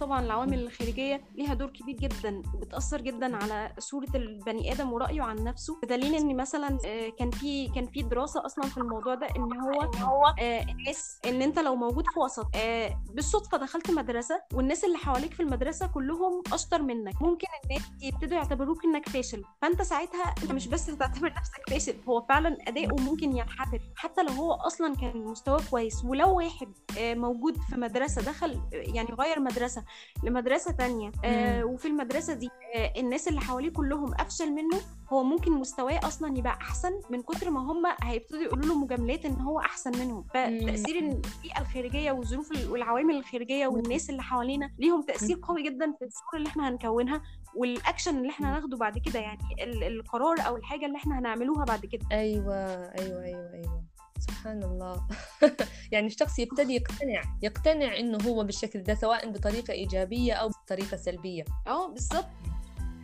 طبعا 0.00 0.20
العوامل 0.24 0.58
الخارجية 0.62 1.20
ليها 1.34 1.54
دور 1.54 1.70
كبير 1.70 1.96
جدا 1.96 2.42
وبتاثر 2.54 3.00
جدا 3.00 3.36
على 3.36 3.72
صورة 3.78 4.08
البني 4.14 4.72
آدم 4.72 4.92
ورأيه 4.92 5.22
عن 5.22 5.44
نفسه. 5.44 5.80
بدليل 5.82 6.14
إن 6.14 6.36
مثلا 6.36 6.78
آه، 6.86 7.08
كان 7.18 7.30
في 7.30 7.68
كان 7.68 7.86
في 7.86 8.02
دراسة 8.02 8.46
أصلا 8.46 8.64
في 8.64 8.78
الموضوع 8.78 9.14
ده 9.14 9.26
إن 9.36 9.60
هو 9.60 9.80
هو 9.82 10.34
الناس 10.40 11.18
إن 11.26 11.42
أنت 11.42 11.58
لو 11.58 11.74
موجود 11.76 12.04
في 12.14 12.20
وسط 12.20 12.46
آه، 12.56 13.02
بالصدفة 13.14 13.58
دخلت 13.58 13.90
مدرسة 13.90 14.42
والناس 14.54 14.84
اللي 14.84 14.98
حواليك 14.98 15.34
في 15.34 15.42
المدرسة 15.42 15.86
كلهم 15.86 16.42
أشطر 16.52 16.82
منك. 16.82 17.22
ممكن 17.22 17.46
الناس 17.64 17.82
يبتدوا 18.02 18.36
يعتبروك 18.36 18.84
إنك 18.84 19.08
فاشل 19.08 19.42
فأنت 19.62 19.82
ساعتها 19.82 20.34
أنت 20.42 20.52
مش 20.52 20.68
بس 20.68 20.90
هتعتبر 20.90 21.32
نفسك 21.44 21.70
فاشل 21.70 21.94
هو 22.08 22.20
فعلا 22.22 22.56
اداؤه 22.68 23.00
ممكن 23.02 23.36
ينحدر. 23.36 23.80
حتى 23.96 24.22
لو 24.22 24.28
هو 24.32 24.52
أصلا 24.52 24.94
كان 24.96 25.16
مستواه 25.24 25.60
كويس 25.70 26.04
ولو 26.04 26.36
واحد 26.36 26.68
آه، 26.98 27.14
موجود 27.14 27.56
في 27.70 27.76
مدرسة 27.76 28.22
دخل 28.22 28.60
يعني 28.72 29.08
غير 29.20 29.40
مدرسة 29.40 29.84
لمدرسة 30.22 30.72
تانية 30.72 31.12
آه، 31.24 31.64
وفي 31.64 31.88
المدرسة 31.88 32.34
دي 32.34 32.50
آه، 32.74 32.92
الناس 33.00 33.28
اللي 33.28 33.40
حواليه 33.40 33.70
كلهم 33.70 34.14
أفشل 34.14 34.52
منه 34.52 34.80
هو 35.12 35.22
ممكن 35.22 35.52
مستواه 35.52 36.00
أصلا 36.04 36.38
يبقى 36.38 36.52
أحسن 36.60 37.00
من 37.10 37.22
كتر 37.22 37.50
ما 37.50 37.60
هم 37.60 37.82
هيبتدوا 38.02 38.42
يقولوا 38.42 38.66
له 38.66 38.78
مجاملات 38.78 39.24
إن 39.24 39.40
هو 39.40 39.60
أحسن 39.60 39.98
منهم. 39.98 40.22
فتأثير 40.34 40.98
البيئة 40.98 41.60
الخارجية 41.60 42.12
والظروف 42.12 42.52
ال- 42.52 42.70
والعوامل 42.70 43.14
الخارجية 43.16 43.66
والناس 43.66 44.10
اللي 44.10 44.22
حوالينا 44.22 44.70
ليهم 44.78 45.02
تأثير 45.02 45.38
قوي 45.42 45.62
جدا 45.62 45.92
في 45.98 46.04
الصورة 46.04 46.36
اللي 46.36 46.48
إحنا 46.48 46.68
هنكونها. 46.68 47.22
والاكشن 47.56 48.16
اللي 48.18 48.30
إحنا 48.30 48.50
هناخده 48.52 48.76
بعد 48.76 48.98
كده 48.98 49.20
يعني 49.20 49.38
ال- 49.62 49.84
القرار 49.84 50.36
أو 50.46 50.56
الحاجة 50.56 50.86
اللي 50.86 50.96
إحنا 50.96 51.18
هنعملوها 51.18 51.64
بعد 51.64 51.86
كده. 51.86 52.06
أيوه 52.12 52.54
أيوه 53.00 53.22
أيوه 53.24 53.52
أيوه. 53.54 53.84
سبحان 54.18 54.62
الله. 54.62 55.08
يعني 55.92 56.06
الشخص 56.06 56.38
يبتدي 56.38 56.74
يقتنع 56.74 57.22
يقتنع 57.42 57.96
إنه 57.98 58.18
هو 58.26 58.44
بالشكل 58.44 58.82
ده 58.82 58.94
سواء 58.94 59.30
بطريقة 59.30 59.72
إيجابية 59.72 60.32
أو 60.32 60.48
بطريقة 60.48 60.96
سلبية. 60.96 61.44
أه 61.66 61.88
بالظبط 61.92 62.26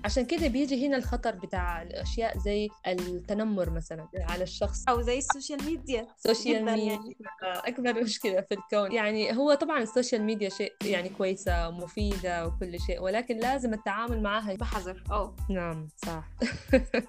عشان 0.04 0.24
كده 0.24 0.48
بيجي 0.48 0.86
هنا 0.86 0.96
الخطر 0.96 1.34
بتاع 1.34 1.82
الأشياء 1.82 2.38
زي 2.38 2.68
التنمر 2.86 3.70
مثلا 3.70 4.08
على 4.14 4.42
الشخص. 4.42 4.88
أو 4.88 5.00
زي 5.00 5.18
ال 5.18 5.25
social 5.25 5.64
media. 5.64 6.06
ال 6.16 6.23
social 6.23 6.64
media. 6.64 6.84
يعني. 6.84 7.16
أكبر 7.42 8.02
مشكلة 8.02 8.40
في 8.40 8.54
الكون. 8.54 8.92
يعني 8.92 9.36
هو 9.36 9.54
طبعا 9.54 9.82
ال 9.82 9.88
social 9.88 10.22
media 10.22 10.48
شيء 10.48 10.72
يعني 10.84 11.08
كويسة 11.08 11.68
ومفيدة 11.68 12.46
وكل 12.46 12.80
شيء 12.80 13.02
ولكن 13.02 13.36
لازم 13.36 13.74
التعامل 13.74 14.22
معها. 14.22 14.54
بحذر. 14.54 15.04
آه 15.10 15.36
نعم 15.50 15.88
صح. 15.96 16.30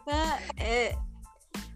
ف 0.05 0.09
آه، 0.61 1.05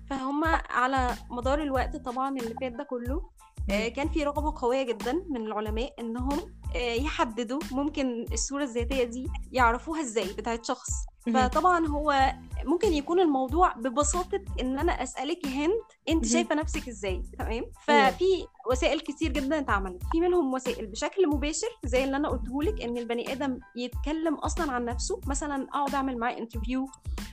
فهم 0.10 0.44
على 0.70 1.16
مدار 1.30 1.62
الوقت 1.64 1.96
طبعا 1.96 2.38
اللي 2.38 2.56
فات 2.62 2.72
ده 2.72 2.84
كله 2.84 3.30
كان 3.68 4.10
في 4.10 4.24
رغبة 4.24 4.54
قوية 4.62 4.84
جدا 4.84 5.14
من 5.30 5.46
العلماء 5.46 5.94
إنهم 6.00 6.40
آه، 6.76 6.94
يحددوا 6.94 7.60
ممكن 7.72 8.26
الصورة 8.34 8.64
الذاتية 8.64 9.04
دي 9.04 9.28
يعرفوها 9.52 10.02
إزاي 10.02 10.34
بتاعت 10.34 10.66
شخص. 10.66 10.90
فطبعا 11.34 11.88
هو 11.88 12.34
ممكن 12.66 12.94
يكون 12.94 13.20
الموضوع 13.20 13.74
ببساطة 13.74 14.42
إن 14.62 14.80
أنا 14.80 15.04
أسألك 15.04 15.46
يا 15.46 15.50
هند 15.50 15.72
أنت 16.10 16.24
مهم. 16.24 16.34
شايفة 16.34 16.56
نفسك 16.56 16.88
إزاي 16.88 17.22
تمام. 17.40 17.64
ففي 17.82 18.48
وسائل 18.72 19.00
كتير 19.00 19.32
جدا 19.32 19.60
اتعملت. 19.60 20.04
في 20.12 20.20
منهم 20.22 20.54
وسائل 20.54 20.88
بشكل 20.88 21.28
مباشر 21.28 21.68
زي 21.84 22.04
اللي 22.04 22.18
أنا 22.18 22.30
قلته 22.30 22.64
لك 22.64 22.82
إن 22.82 22.98
البني 22.98 23.32
آدم 23.32 23.60
يتكلم 23.76 24.36
أصلا 24.36 24.72
عن 24.72 24.86
نفسه. 24.86 25.22
مثلا 25.28 25.68
أقعد 25.70 25.96
أعمل 25.96 26.18
معاه 26.18 26.38
انترفيو 26.38 26.88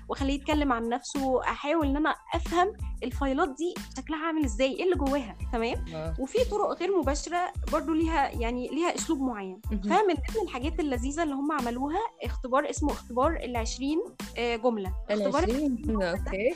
واخليه 0.08 0.34
يتكلم 0.34 0.72
عن 0.72 0.88
نفسه 0.88 1.40
احاول 1.42 1.86
ان 1.86 1.96
أنا 1.96 2.14
افهم 2.34 2.72
الفايلات 3.02 3.48
دي 3.48 3.74
شكلها 3.96 4.26
عامل 4.26 4.44
إزاي 4.44 4.72
إيه 4.76 4.84
اللي 4.84 4.96
جواها 4.96 5.36
تمام 5.52 5.84
آه. 5.94 6.14
وفي 6.18 6.38
طرق 6.50 6.78
غير 6.80 6.98
مباشرة 6.98 7.52
برضو 7.72 7.92
ليها 7.92 8.28
يعني 8.30 8.68
ليها 8.68 8.94
اسلوب 8.94 9.20
معين. 9.20 9.60
فمن 9.70 10.14
ضمن 10.14 10.42
الحاجات 10.42 10.80
اللذيذة 10.80 11.22
اللي 11.22 11.34
هم 11.34 11.52
عملوها 11.52 12.00
اختبار 12.22 12.70
اسمه 12.70 12.92
اختبار 12.92 13.36
ال 13.36 13.56
20 13.56 13.98
آه، 14.38 14.56
جملة 14.56 14.94
اختبار 15.10 15.44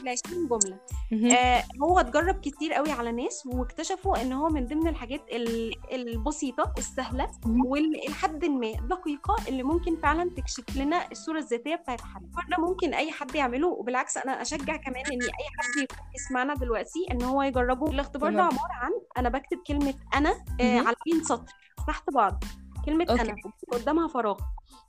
ال 0.01 0.09
20 0.09 0.47
جملة. 0.49 0.79
آه 1.37 1.65
هو 1.83 1.99
اتجرب 2.01 2.41
كتير 2.41 2.73
قوي 2.73 2.91
على 2.91 3.13
ناس 3.13 3.47
واكتشفوا 3.47 4.23
إن 4.23 4.33
هو 4.33 4.49
من 4.49 4.67
ضمن 4.67 4.89
الحاجات 4.89 5.21
ال- 5.33 5.75
البسيطة 5.93 6.73
السهلة. 6.79 7.31
ولحد 7.67 8.45
ما 8.45 8.73
دقيقة 8.73 9.37
اللي 9.49 9.63
ممكن 9.63 9.97
فعلا 10.03 10.31
تكشف 10.31 10.77
لنا 10.77 11.11
الصورة 11.13 11.39
الذاتية 11.39 11.75
بتاعت 11.75 12.01
حد 12.01 12.31
ممكن 12.59 12.95
أي 12.95 13.11
حد 13.13 13.37
يعمله 13.47 13.69
وبالعكس 13.69 14.17
أنا 14.17 14.43
أشجع 14.43 14.77
كمان 14.77 15.05
إن 15.13 15.23
أي 15.23 15.47
حد 15.59 15.83
يكون 15.83 15.99
يسمعنا 16.15 16.55
دلوقتي 16.55 17.07
إن 17.13 17.23
هو 17.23 17.43
يجربه. 17.43 17.91
الاختبار 17.91 18.33
ده. 18.33 18.43
عبارة 18.43 18.73
عن 18.73 18.91
أنا 19.19 19.29
بكتب 19.29 19.59
كلمة 19.67 19.95
أنا 20.15 20.31
آه. 20.61 20.79
على 20.79 20.97
20 21.07 21.25
سطر 21.25 21.53
تحت 21.87 22.11
بعض. 22.11 22.45
كلمة 22.87 23.07
okay. 23.11 23.23
أنا 23.23 23.37
قدامها 23.73 24.09
فراغ. 24.09 24.39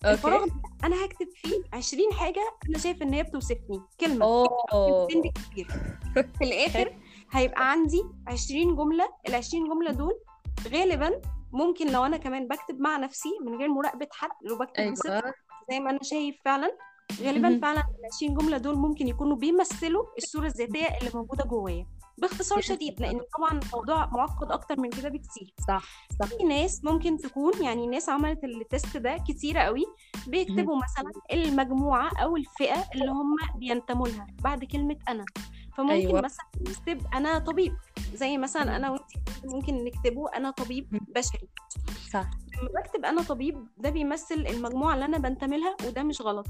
الفراغ 0.05 0.39
okay 0.41 0.49
ده 0.49 0.87
أنا 0.87 1.05
هكتب 1.05 1.27
فيه 1.35 1.61
20 1.73 2.13
حاجة 2.13 2.41
أنا 2.69 2.77
شايف 2.77 3.01
إن 3.01 3.13
هي 3.13 3.23
بتوصفني. 3.23 3.81
كلمة. 3.99 4.25
أوه. 4.25 5.07
بالكتير 5.07 5.67
في 6.13 6.43
الآخر 6.43 6.97
هيبقى 7.31 7.71
عندي 7.71 8.03
20 8.27 8.75
جملة. 8.75 9.09
ال 9.29 9.35
20 9.35 9.69
جملة 9.69 9.91
دول 9.91 10.13
غالبا 10.73 11.21
ممكن 11.51 11.91
لو 11.91 12.05
أنا 12.05 12.17
كمان 12.17 12.47
بكتب 12.47 12.79
مع 12.79 12.97
نفسي 12.97 13.29
من 13.45 13.57
غير 13.57 13.67
مراقبة 13.67 14.07
حد 14.11 14.29
لو 14.41 14.57
بكتب 14.57 14.79
أيوه. 14.79 14.95
زي 15.71 15.79
ما 15.79 15.89
أنا 15.89 15.99
شايف 16.03 16.35
فعلا 16.45 16.77
غالبا. 17.21 17.59
فعلا 17.61 17.79
ال 17.79 18.05
20 18.15 18.33
جملة 18.33 18.57
دول 18.57 18.75
ممكن 18.75 19.07
يكونوا 19.07 19.35
بيمثلوا 19.35 20.05
الصورة 20.17 20.45
الذاتية 20.45 20.85
اللي 20.99 21.11
موجودة 21.13 21.43
جوايا 21.43 21.87
باختصار 22.17 22.61
شديد 22.61 23.01
لأن 23.01 23.21
طبعا 23.37 23.59
الموضوع 23.59 24.05
معقد 24.05 24.51
أكتر 24.51 24.79
من 24.79 24.89
كده 24.89 25.09
بكتير 25.09 25.53
صح 25.67 25.83
صح 26.19 26.27
في 26.27 26.43
ناس 26.43 26.83
ممكن 26.83 27.17
تكون 27.17 27.63
يعني 27.63 27.85
الناس 27.85 28.09
عملت 28.09 28.43
التست 28.43 28.97
ده 28.97 29.17
كتيرة 29.27 29.59
قوي 29.59 29.85
بيكتبوا 30.27 30.75
مثلا 30.75 31.11
المجموعة 31.33 32.11
أو 32.23 32.37
الفئة 32.37 32.83
اللي 32.95 33.11
هم 33.11 33.35
بينتموا 33.55 34.07
لها 34.07 34.27
بعد 34.43 34.63
كلمة 34.63 34.97
أنا 35.07 35.25
فممكن 35.77 35.93
أيوة. 35.93 36.21
مثلا 36.21 36.45
نكتب 36.61 37.01
أنا 37.13 37.39
طبيب 37.39 37.75
زي 38.13 38.37
مثلا 38.37 38.63
مم. 38.63 38.69
أنا 38.71 38.89
وأنت 38.91 39.11
ممكن 39.45 39.83
نكتبه 39.83 40.29
أنا 40.35 40.51
طبيب. 40.51 40.87
بشري 41.15 41.47
صح 42.13 42.29
لما 42.61 42.81
بكتب 42.81 43.05
أنا 43.05 43.21
طبيب 43.23 43.67
ده 43.77 43.89
بيمثل 43.89 44.35
المجموعة 44.35 44.93
اللي 44.93 45.05
أنا 45.05 45.17
بنتمي 45.17 45.57
لها 45.57 45.75
وده 45.87 46.03
مش 46.03 46.21
غلط 46.21 46.47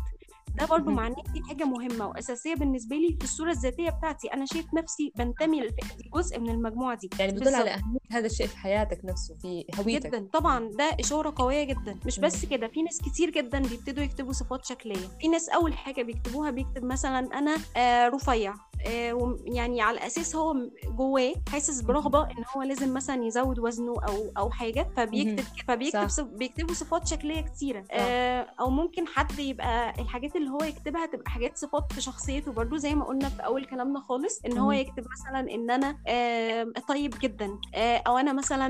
ده 0.55 0.65
برضو 0.65 0.89
مم. 0.89 0.95
معناه 0.95 1.23
دي 1.33 1.41
حاجة 1.47 1.63
مهمة 1.63 2.07
وأساسية 2.07 2.55
بالنسبة 2.55 2.95
لي 2.95 3.15
في 3.17 3.23
الصورة 3.23 3.51
الذاتية 3.51 3.89
بتاعتي 3.89 4.27
أنا 4.33 4.45
شايف 4.45 4.65
نفسي 4.73 5.11
بنتمي 5.15 5.59
للفئة 5.61 5.95
دي 5.97 6.09
جزء 6.13 6.39
من 6.39 6.49
المجموعة 6.49 6.97
دي 6.97 7.09
يعني 7.19 7.31
بتدل. 7.31 7.55
على 7.55 7.69
أهمية 7.69 7.99
هذا 8.11 8.25
الشيء 8.25 8.47
في 8.47 8.57
حياتك 8.57 8.99
نفسه 9.05 9.35
في 9.41 9.65
هويتك 9.79 10.07
جدا 10.09 10.27
طبعا 10.33 10.69
ده 10.69 10.91
إشارة 10.99 11.33
قوية 11.35 11.63
جدا 11.63 11.99
مش. 12.05 12.19
بس 12.19 12.45
كده 12.45 12.67
في 12.67 12.81
ناس 12.83 13.01
كتير 13.01 13.29
جدا 13.29 13.59
بيبتدوا 13.59 14.03
يكتبوا 14.03 14.33
صفات 14.33 14.65
شكلية 14.65 15.07
في 15.21 15.27
ناس 15.27 15.49
أول 15.49 15.73
حاجة 15.73 16.01
بيكتبوها 16.03 16.51
بيكتب 16.51 16.83
مثلا 16.83 17.19
أنا 17.19 17.55
آه 17.77 18.07
رفيع 18.07 18.53
آه 18.87 19.37
يعني 19.45 19.81
على 19.81 20.05
أساس 20.07 20.35
هو 20.35 20.55
جواه 20.97 21.33
حاسس 21.49 21.81
برغبة 21.81 22.23
إن 22.23 22.43
هو 22.55 22.61
لازم 22.61 22.93
مثلا 22.93 23.23
يزود 23.25 23.59
وزنه 23.59 23.93
أو 24.07 24.31
أو 24.37 24.49
حاجة 24.51 24.87
فبيكتب. 24.97 25.43
فبيكتب 25.67 26.07
صح. 26.07 26.23
بيكتبوا 26.23 26.73
صفات 26.73 27.07
شكلية 27.07 27.41
كتيرة 27.41 27.83
آه 27.91 28.47
أو 28.59 28.69
ممكن 28.69 29.07
حد 29.07 29.39
يبقى 29.39 29.89
الحاجات 30.01 30.35
اللي 30.37 30.49
هو 30.49 30.63
يكتبها 30.63 31.05
تبقى 31.05 31.31
حاجات 31.31 31.57
صفات 31.57 31.93
في 31.93 32.01
شخصيته. 32.01 32.51
برضو 32.51 32.77
زي 32.77 32.95
ما 32.95 33.05
قلنا 33.05 33.29
في 33.29 33.45
أول 33.45 33.65
كلامنا 33.65 33.99
خالص 33.99 34.41
إن 34.45 34.57
هو. 34.57 34.71
يكتب 34.71 35.03
مثلا 35.11 35.39
إن 35.53 35.71
أنا 35.71 35.97
آه 36.07 36.67
طيب 36.89 37.13
جدا 37.21 37.59
آه 37.75 37.97
أو 38.07 38.17
أنا 38.17 38.33
مثلا 38.33 38.67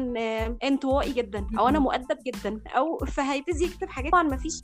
انطوائي 0.63 1.13
جدا 1.13 1.47
أو 1.60 1.67
أنا 1.67 1.80
مؤدب 1.80 2.17
جدا 2.25 2.62
أو 2.67 2.97
فهيبتدي 2.97 3.63
يكتب 3.65 3.89
حاجات 3.89 4.12
طبعا 4.12 4.23
ما 4.23 4.38
فيش 4.38 4.62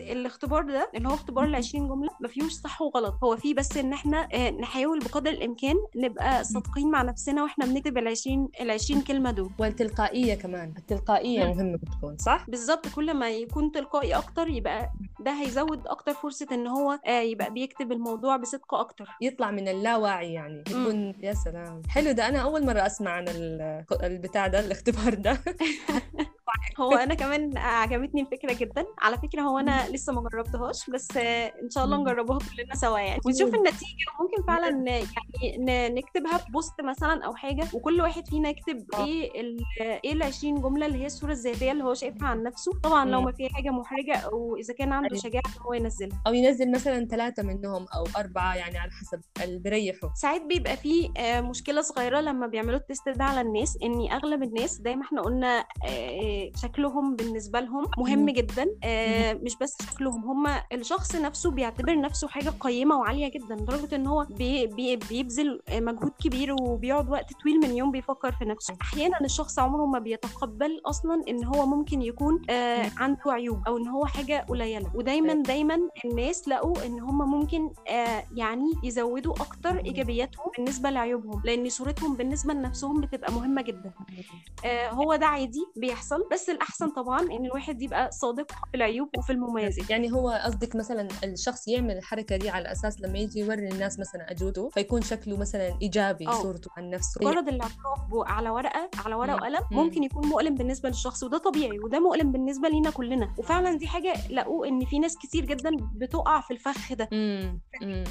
الاختبار 0.00 0.62
ده 0.62 0.90
اللي 0.94 1.08
هو 1.08 1.14
اختبار 1.14 1.44
ال 1.44 1.54
20 1.54 1.88
جملة 1.88 2.10
ما 2.20 2.28
فيهوش 2.28 2.52
صح 2.52 2.82
وغلط. 2.82 3.14
هو 3.24 3.36
فيه 3.36 3.54
بس 3.54 3.76
إن 3.76 3.92
إحنا 3.92 4.50
نحاول 4.50 4.98
بقدر 4.98 5.30
الإمكان 5.30 5.76
نبقى 5.96 6.44
صادقين 6.44 6.90
مع 6.90 7.02
نفسنا 7.02 7.42
وإحنا 7.42 7.66
بنكتب 7.66 7.98
ال 7.98 8.08
20 8.08 8.48
ال 8.60 8.70
20 8.70 9.00
كلمة 9.00 9.30
دول. 9.30 9.50
والتلقائية 9.58 10.34
كمان. 10.34 10.74
التلقائية 10.78 11.44
مهمة 11.44 11.76
بتكون 11.78 12.18
صح؟ 12.18 12.44
بالظبط. 12.48 12.88
كل 12.88 13.14
ما 13.14 13.30
يكون 13.30 13.72
تلقائي 13.72 14.14
أكتر 14.16 14.48
يبقى 14.48 14.92
ده 15.20 15.30
هيزود 15.32 15.86
أكتر 15.86 16.12
فرصة 16.14 16.41
إن 16.52 16.66
هو 16.66 16.98
يبقى 17.08 17.50
بيكتب 17.52 17.92
الموضوع 17.92 18.36
بصدق 18.36 18.74
أكتر. 18.74 19.08
يطلع 19.20 19.50
من 19.50 19.68
اللاوعي 19.68 20.32
يعني. 20.32 20.64
يكون 20.70 21.14
يا 21.22 21.32
سلام. 21.34 21.82
حلو 21.88 22.12
ده 22.12 22.28
أنا 22.28 22.38
أول 22.38 22.66
مرة 22.66 22.86
أسمع 22.86 23.10
عن 23.10 23.24
البتاع 24.02 24.46
ده 24.46 24.60
الاختبار 24.60 25.14
ده. 25.14 25.38
هو 26.80 26.92
أنا 26.92 27.14
كمان 27.14 27.58
عجبتني 27.58 28.20
الفكرة 28.20 28.52
جدا. 28.54 28.86
على 28.98 29.18
فكرة 29.18 29.42
هو 29.42 29.58
أنا 29.58 29.88
لسه 29.88 30.12
ما 30.12 30.28
جربتهاش 30.32 30.90
بس 30.90 31.16
إن 31.16 31.70
شاء 31.70 31.84
الله 31.84 31.96
نجربوها 31.96 32.38
كلنا 32.38 32.74
سوا 32.74 32.98
يعني. 32.98 33.20
ونشوف 33.26 33.54
النتيجة 33.54 34.04
وممكن 34.20 34.42
فعلا 34.46 34.68
يعني 35.42 35.88
نكتبها 35.94 36.38
في 36.38 36.52
بوست 36.52 36.80
مثلا 36.80 37.24
أو 37.24 37.34
حاجة 37.34 37.64
وكل 37.74 38.00
واحد 38.00 38.28
فينا 38.28 38.48
يكتب 38.48 38.86
إيه 38.94 39.40
ال 39.40 39.58
إيه 39.80 40.12
ال 40.12 40.22
20 40.22 40.60
جملة 40.62 40.86
اللي 40.86 40.98
هي 40.98 41.06
الصورة 41.06 41.32
الذاتية 41.32 41.72
اللي 41.72 41.84
هو 41.84 41.94
شايفها 41.94 42.28
عن 42.28 42.42
نفسه. 42.42 42.72
طبعا 42.82 43.04
لو 43.04 43.20
ما 43.20 43.32
فيها 43.32 43.48
حاجة 43.48 43.70
محرجة 43.70 44.16
أو 44.16 44.56
إذا 44.56 44.74
كان 44.74 44.92
عنده 44.92 45.16
شجاعة 45.16 45.42
ان 45.56 45.62
هو 45.62 45.72
ينزلها. 45.72 46.22
أو 46.26 46.32
ينزل 46.34 46.70
مثلا 46.72 47.04
ثلاثة 47.06 47.42
منهم 47.42 47.86
أو 47.96 48.04
أربعة 48.16 48.54
يعني 48.56 48.78
على 48.78 48.90
حسب 48.90 49.20
اللي 49.44 49.58
بيريحوا 49.58 50.08
ساعات 50.14 50.42
بيبقى 50.42 50.76
في 50.76 51.10
مشكلة 51.50 51.80
صغيرة 51.82 52.20
لما 52.20 52.46
بيعملوا 52.46 52.78
التست 52.78 53.08
ده 53.08 53.24
على 53.24 53.40
الناس 53.40 53.78
ان 53.82 54.10
أغلب 54.12 54.42
الناس 54.42 54.70
زي 54.70 54.96
ما 54.96 55.02
إحنا 55.02 55.22
قلنا 55.22 55.64
شكلهم 56.62 57.16
بالنسبة 57.16 57.60
لهم 57.60 57.86
مهم 57.98 58.30
جدا. 58.30 58.66
آه 58.84 59.32
مش 59.34 59.56
بس 59.56 59.76
شكلهم 59.92 60.24
هم 60.24 60.46
الشخص 60.72 61.16
نفسه 61.16 61.50
بيعتبر 61.50 62.00
نفسه 62.00 62.28
حاجة 62.28 62.50
قيمة 62.60 62.96
وعالية 62.98 63.28
جدا 63.30 63.54
لدرجة 63.54 63.96
إن 63.96 64.06
هو 64.06 64.26
بي 64.30 64.66
بي 64.66 64.96
بيبذل 64.96 65.60
مجهود 65.72 66.12
كبير 66.24 66.56
وبيقعد 66.62 67.10
وقت 67.10 67.32
طويل 67.42 67.60
من 67.60 67.76
يوم 67.76 67.90
بيفكر 67.90 68.32
في 68.32 68.44
نفسه. 68.44 68.74
أحيانا 68.82 69.20
الشخص 69.20 69.58
عمره 69.58 69.86
ما 69.86 69.98
بيتقبل 69.98 70.80
أصلا 70.86 71.22
إن 71.28 71.44
هو 71.44 71.66
ممكن 71.66 72.02
يكون 72.02 72.42
آه 72.50 72.90
عنده 72.96 73.20
عيوب 73.26 73.62
أو 73.66 73.76
إن 73.78 73.88
هو 73.88 74.06
حاجة 74.06 74.46
قليلة. 74.48 74.90
ودايما 74.94 75.34
دايما 75.34 75.78
الناس 76.04 76.48
لقوا 76.48 76.86
إن 76.86 77.00
هم 77.00 77.30
ممكن 77.30 77.70
آه 77.88 78.24
يعني 78.34 78.72
يزودوا 78.82 79.32
أكتر 79.34 79.78
إيجابياتهم 79.84 80.46
بالنسبة 80.56 80.90
لعيوبهم 80.90 81.42
لأن 81.44 81.68
صورتهم 81.68 82.16
بالنسبة 82.16 82.54
لنفسهم 82.54 83.00
بتبقى 83.00 83.32
مهمة 83.32 83.62
جدا. 83.62 83.92
هو 84.90 85.16
ده 85.16 85.26
عادي 85.26 85.66
بيحصل. 85.76 86.21
بس 86.32 86.50
الأحسن 86.50 86.90
طبعا 86.90 87.20
إن 87.20 87.44
الواحد 87.46 87.82
يبقى 87.82 88.10
صادق 88.12 88.52
في 88.52 88.74
العيوب 88.74 89.08
وفي 89.18 89.32
المميزات. 89.32 89.90
يعني 89.90 90.12
هو 90.12 90.30
قصدك 90.44 90.76
مثلا 90.76 91.08
الشخص 91.24 91.68
يعمل 91.68 91.96
الحركة 91.98 92.36
دي 92.36 92.50
على 92.50 92.72
أساس 92.72 93.00
لما 93.00 93.18
يجي 93.18 93.40
يوري 93.40 93.68
الناس 93.68 93.98
مثلا 93.98 94.30
اجوده 94.30 94.68
فيكون 94.68 95.02
شكله 95.02 95.36
مثلا 95.36 95.78
إيجابي 95.82 96.26
أوه. 96.28 96.42
صورته 96.42 96.70
عن 96.76 96.90
نفسه. 96.90 97.20
مجرد 97.22 97.48
الاعتراف 97.48 98.00
على 98.14 98.50
ورقة 98.50 98.90
على 99.04 99.14
ورقة 99.14 99.34
وقلم 99.34 99.60
ممكن 99.70 100.02
يكون 100.02 100.26
مؤلم 100.26 100.54
بالنسبة 100.54 100.88
للشخص 100.88 101.22
وده 101.22 101.38
طبيعي 101.38 101.78
وده 101.78 102.00
مؤلم 102.00 102.32
بالنسبة 102.32 102.68
لينا 102.68 102.90
كلنا. 102.90 103.34
وفعلا 103.38 103.76
دي 103.78 103.86
حاجة 103.86 104.14
لقوا 104.30 104.66
إن 104.66 104.84
في 104.84 104.98
ناس 104.98 105.16
كتير 105.18 105.44
جدا 105.44 105.70
بتقع 105.94 106.40
في 106.40 106.50
الفخ 106.50 106.92
ده. 106.92 107.08
مم. 107.12 107.60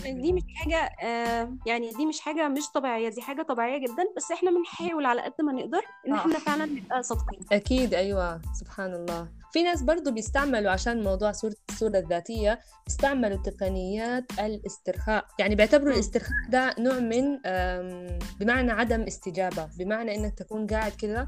دي 0.05 0.33
مش 0.33 0.41
حاجة 0.55 0.77
آه 1.03 1.57
يعني 1.65 1.89
دي 1.89 2.05
مش 2.05 2.19
حاجة 2.19 2.47
مش 2.47 2.69
طبيعية 2.73 3.09
دي 3.09 3.21
حاجة 3.21 3.41
طبيعية 3.41 3.77
جدا 3.77 4.03
بس 4.17 4.31
إحنا 4.31 4.51
بنحاول 4.51 5.05
على 5.05 5.21
قد 5.21 5.33
ما 5.43 5.53
نقدر 5.53 5.81
إن 6.07 6.13
إحنا 6.13 6.39
فعلا 6.39 6.65
نبقى 6.65 7.03
صادقين. 7.03 7.39
أكيد 7.51 7.93
أيوه 8.01 8.41
سبحان 8.53 8.93
الله. 8.93 9.40
في 9.53 9.63
ناس 9.63 9.81
برضو 9.81 10.11
بيستعملوا 10.11 10.71
عشان 10.71 11.03
موضوع 11.03 11.31
صورة 11.31 11.55
الصورة 11.69 11.97
الذاتية 11.97 12.59
بيستعملوا 12.87 13.37
تقنيات 13.43 14.23
الاسترخاء. 14.39 15.25
يعني 15.39 15.55
بيعتبروا 15.55 15.93
الاسترخاء 15.93 16.31
ده 16.49 16.75
نوع 16.79 16.99
من 16.99 17.37
بمعنى 18.39 18.71
عدم 18.71 19.01
استجابة 19.01 19.69
بمعنى 19.79 20.15
إنك 20.15 20.33
تكون 20.37 20.67
قاعد 20.67 20.91
كده 20.91 21.27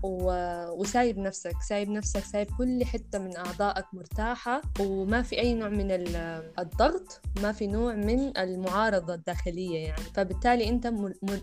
وسايب 0.78 1.18
نفسك 1.20 1.56
سايب 1.70 1.90
نفسك 1.90 2.20
سايب 2.24 2.48
كل 2.58 2.86
حتة 2.86 3.20
من 3.20 3.38
أعضائك 3.38 3.86
مرتاحة 3.94 4.62
وما 4.80 5.22
في 5.22 5.40
أي 5.40 5.54
نوع 5.54 5.70
من 5.70 5.92
الضغط 6.60 7.22
ما 7.42 7.52
في 7.52 7.68
نوع 7.68 7.94
من 7.96 8.38
المعارضة 8.38 9.14
الداخلية 9.14 9.80
يعني. 9.88 10.02
فبالتالي 10.14 10.70
أنت 10.70 10.94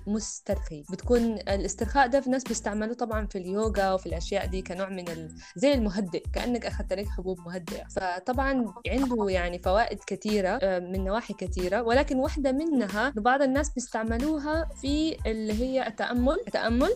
مسترخي. 0.06 0.84
بتكون 0.92 1.34
الاسترخاء 1.34 2.06
ده 2.06 2.20
في 2.20 2.30
ناس 2.30 2.44
بيستعملوه 2.44 2.94
طبعا 2.94 3.26
في 3.26 3.38
اليوغا 3.38 3.92
وفي 3.92 4.06
الأشياء 4.06 4.46
دي 4.46 4.62
كنوع 4.62 4.88
من 4.88 5.08
ال... 5.08 5.34
زي 5.56 5.72
المهدئ 5.74 6.24
كأنك 6.32 6.66
أخذت 6.70 6.92
لك 6.92 7.06
حبوب 7.08 7.40
مهدئة. 7.40 7.84
فطبعا 7.88 8.74
عنده 8.88 9.28
يعني 9.28 9.58
فوائد 9.58 9.98
كثيرة 10.06 10.58
من 10.78 11.04
نواحي 11.04 11.34
كثيرة 11.34 11.82
ولكن 11.82 12.16
واحدة 12.16 12.52
منها 12.52 13.12
بعض 13.16 13.42
الناس 13.42 13.70
بيستعملوها 13.70 14.68
في 14.80 15.16
اللي 15.26 15.52
هي 15.52 15.86
التأمل 15.86 16.36
التأمل. 16.46 16.90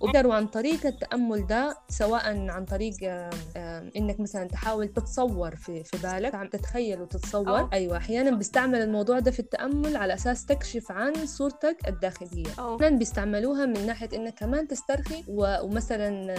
وقدروا 0.00 0.34
عن 0.34 0.46
طريق 0.46 0.86
التأمل 0.86 1.46
ده 1.46 1.76
سواء 1.88 2.48
عن 2.48 2.64
طريق 2.64 2.94
إنك 3.96 4.20
مثلا 4.20 4.48
تحاول 4.48 4.88
تتصور 4.88 5.56
في 5.56 5.84
في 5.84 5.96
بالك 6.02 6.50
تتخيل 6.52 7.00
وتتصور. 7.00 7.48
أوه. 7.60 7.70
أيوة 7.72 7.96
أحيانا 7.96 8.30
بيستعمل 8.30 8.80
الموضوع 8.80 9.18
ده 9.18 9.30
في 9.30 9.40
التأمل 9.40 9.96
على 9.96 10.14
أساس 10.14 10.46
تكشف 10.46 10.92
عن 10.92 11.26
صورتك 11.26 11.76
الداخلية. 11.88 12.46
أحيانا 12.58 12.96
بيستعملوها 12.96 13.66
من 13.66 13.86
ناحية 13.86 14.08
إنك 14.14 14.34
كمان 14.34 14.68
تسترخي 14.68 15.24
ومثلا 15.28 16.34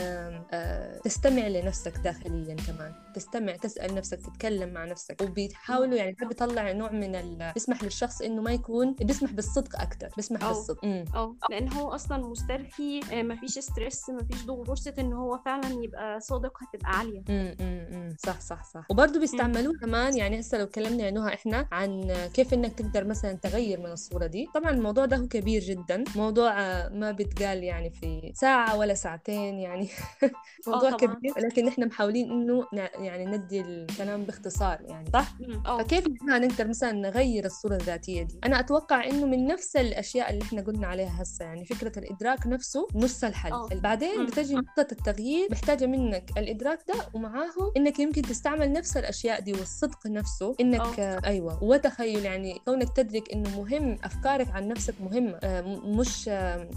تستمع 1.03 1.47
لنفسك 1.47 1.97
داخليا 1.97 2.55
كمان. 2.55 2.80
تستمع 3.13 3.55
تسأل 3.55 3.95
نفسك 3.95 4.19
تتكلم 4.21 4.73
مع 4.73 4.85
نفسك. 4.85 5.21
وبيحاولوا 5.21 5.95
يعني 5.97 6.15
ده 6.21 6.27
بيطلع 6.27 6.71
نوع 6.71 6.91
من 6.91 7.15
ال... 7.15 7.51
بيسمح 7.53 7.83
للشخص 7.83 8.21
إنه 8.21 8.41
ما 8.41 8.51
يكون 8.51 8.93
بيسمح 8.93 9.31
بالصدق 9.31 9.81
أكثر 9.81 10.09
بيسمح 10.15 10.43
أوه. 10.43 10.53
بالصدق. 10.53 10.85
آه 10.85 11.35
لأن 11.49 11.73
هو 11.73 11.95
أصلا 11.95 12.17
مسترخي 12.27 12.99
ما 13.23 13.35
فيش 13.35 13.59
ستريس 13.59 14.09
ما 14.09 14.23
فيش 14.23 14.45
ضغط 14.45 14.67
فرصة 14.67 14.93
ان 14.99 15.13
هو 15.13 15.37
فعلا 15.45 15.83
يبقى 15.83 16.19
صادق 16.19 16.57
هتبقى 16.63 16.97
عالية. 16.97 17.23
امم 17.29 18.15
صح 18.25 18.41
صح 18.41 18.63
صح. 18.63 18.85
وبرضه 18.89 19.19
بيستعملوه 19.19 19.73
كمان 19.81 20.17
يعني 20.17 20.39
هسه 20.39 20.57
لو 20.57 20.65
تكلمنا 20.65 21.03
يا 21.03 21.11
نهى 21.11 21.33
إحنا 21.33 21.67
عن 21.71 22.11
كيف 22.33 22.53
إنك 22.53 22.73
تقدر 22.73 23.03
مثلا 23.03 23.33
تغير 23.33 23.79
من 23.79 23.91
الصورة 23.91 24.25
دي. 24.25 24.47
طبعا 24.53 24.71
الموضوع 24.71 25.05
ده 25.05 25.17
هو 25.17 25.27
كبير 25.27 25.61
جدا. 25.61 26.03
موضوع 26.15 26.53
ما 26.89 27.11
بيتقال 27.11 27.63
يعني 27.63 27.89
في 27.89 28.31
ساعة 28.35 28.77
ولا 28.77 28.93
ساعتين 28.93 29.59
يعني. 29.59 29.89
موضوع 30.67 30.91
كبير 30.91 31.33
لكن 31.37 31.67
إحنا 31.67 31.85
محاولين 31.85 32.31
إنه 32.31 32.67
يعني 32.73 33.25
ندي 33.25 33.61
الكلام 33.61 34.23
باختصار 34.23 34.81
يعني 34.81 35.09
صح؟ 35.13 35.33
أوه. 35.65 35.83
فكيف 35.83 36.07
إحنا 36.21 36.39
نقدر 36.39 36.67
مثلا 36.67 36.91
نغير 36.91 37.45
الصورة 37.45 37.75
الذاتية 37.75 38.23
دي؟ 38.23 38.39
أنا 38.43 38.59
أتوقع 38.59 39.05
إنه 39.05 39.25
من 39.25 39.47
نفس 39.47 39.75
الأشياء 39.75 40.29
اللي 40.29 40.41
إحنا 40.41 40.61
قلنا 40.61 40.87
عليها 40.87 41.21
هسه 41.21 41.45
يعني 41.45 41.65
فكرة 41.65 41.99
الإدراك 41.99 42.47
نفسه 42.47 42.87
نص 42.95 43.23
الحل 43.23 43.51
أوه. 43.51 43.69
بعدين 43.73 44.25
بتجي 44.25 44.55
نقطة 44.55 44.87
التغيير 44.91 45.47
محتاجة 45.51 45.85
منك 45.85 46.31
الإدراك 46.37 46.79
ده 46.87 46.93
ومعاه 47.13 47.51
إنك 47.77 47.99
يمكن 47.99 48.21
تستعمل 48.21 48.71
نفس 48.73 48.97
الأشياء 48.97 49.39
دي 49.39 49.51
والصدق 49.53 50.07
نفسه 50.07 50.55
إنك 50.59 50.99
أوه. 50.99 51.21
أيوة 51.25 51.63
وتخيل 51.63 52.25
يعني 52.25 52.59
كونك 52.65 52.95
تدرك 52.95 53.33
إنه 53.33 53.61
مهم 53.61 53.97
أفكارك 54.03 54.47
عن 54.51 54.67
نفسك 54.67 54.93
مهمة 55.01 55.39
آه 55.43 55.61
مش 55.85 56.27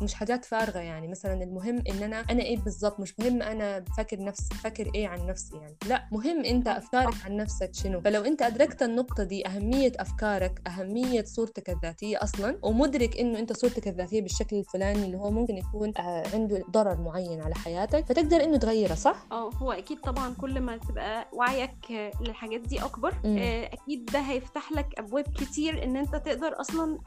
مش 0.02 0.14
حاجات 0.14 0.44
فارغة 0.44 0.78
يعني 0.78 1.08
مثلا 1.08 1.42
المهم 1.42 1.82
إن 1.90 2.02
أنا 2.02 2.20
أنا 2.30 2.42
إيه 2.42 2.56
بالضبط 2.58 3.00
مش 3.00 3.20
مهم 3.20 3.42
أنا 3.42 3.78
بفكر 3.78 4.24
نفس 4.24 4.48
فكر 4.48 4.90
إيه 4.94 5.08
عن 5.08 5.26
نفسي 5.26 5.56
يعني 5.56 5.76
لا 5.88 6.04
مهم 6.12 6.44
انت 6.44 6.68
أفكارك 6.68 7.14
عن 7.24 7.36
نفسك 7.36 7.74
شنو؟ 7.74 8.00
فلو 8.00 8.24
انت 8.24 8.42
أدركت 8.42 8.82
النقطة 8.82 9.24
دي 9.24 9.46
أهمية 9.46 9.92
أفكارك 9.98 10.62
أهمية 10.66 11.24
صورتك 11.24 11.70
الذاتية 11.70 12.22
أصلا 12.22 12.58
ومدرك 12.62 13.16
إنه 13.18 13.38
أنت 13.38 13.52
صورتك 13.52 13.88
الذاتية 13.88 14.22
بالشكل 14.22 14.56
الفلاني 14.56 15.04
اللي 15.04 15.16
هو 15.16 15.30
ممكن 15.30 15.56
يكون 15.56 15.92
عنده 16.34 16.64
ضرر 16.70 17.00
معين 17.00 17.40
على 17.42 17.54
حياتك 17.54 18.04
فتقدر 18.06 18.44
إنه 18.44 18.56
تغيره 18.56 18.94
صح؟ 18.94 19.26
آه 19.32 19.50
هو 19.50 19.72
أكيد 19.72 20.00
طبعا 20.00 20.34
كل 20.40 20.60
ما 20.60 20.76
تبقى 20.76 21.28
وعيك 21.32 22.10
للحاجات 22.20 22.60
دي 22.60 22.84
أكبر 22.84 23.14
مم. 23.24 23.38
أكيد 23.72 24.04
ده 24.04 24.18
هيفتح 24.20 24.72
لك 24.72 24.86
أبواب 24.98 25.24
كتير 25.24 25.84
إن 25.84 25.96
أنت 25.96 26.16
تقدر 26.16 26.60
أصلا 26.60 26.98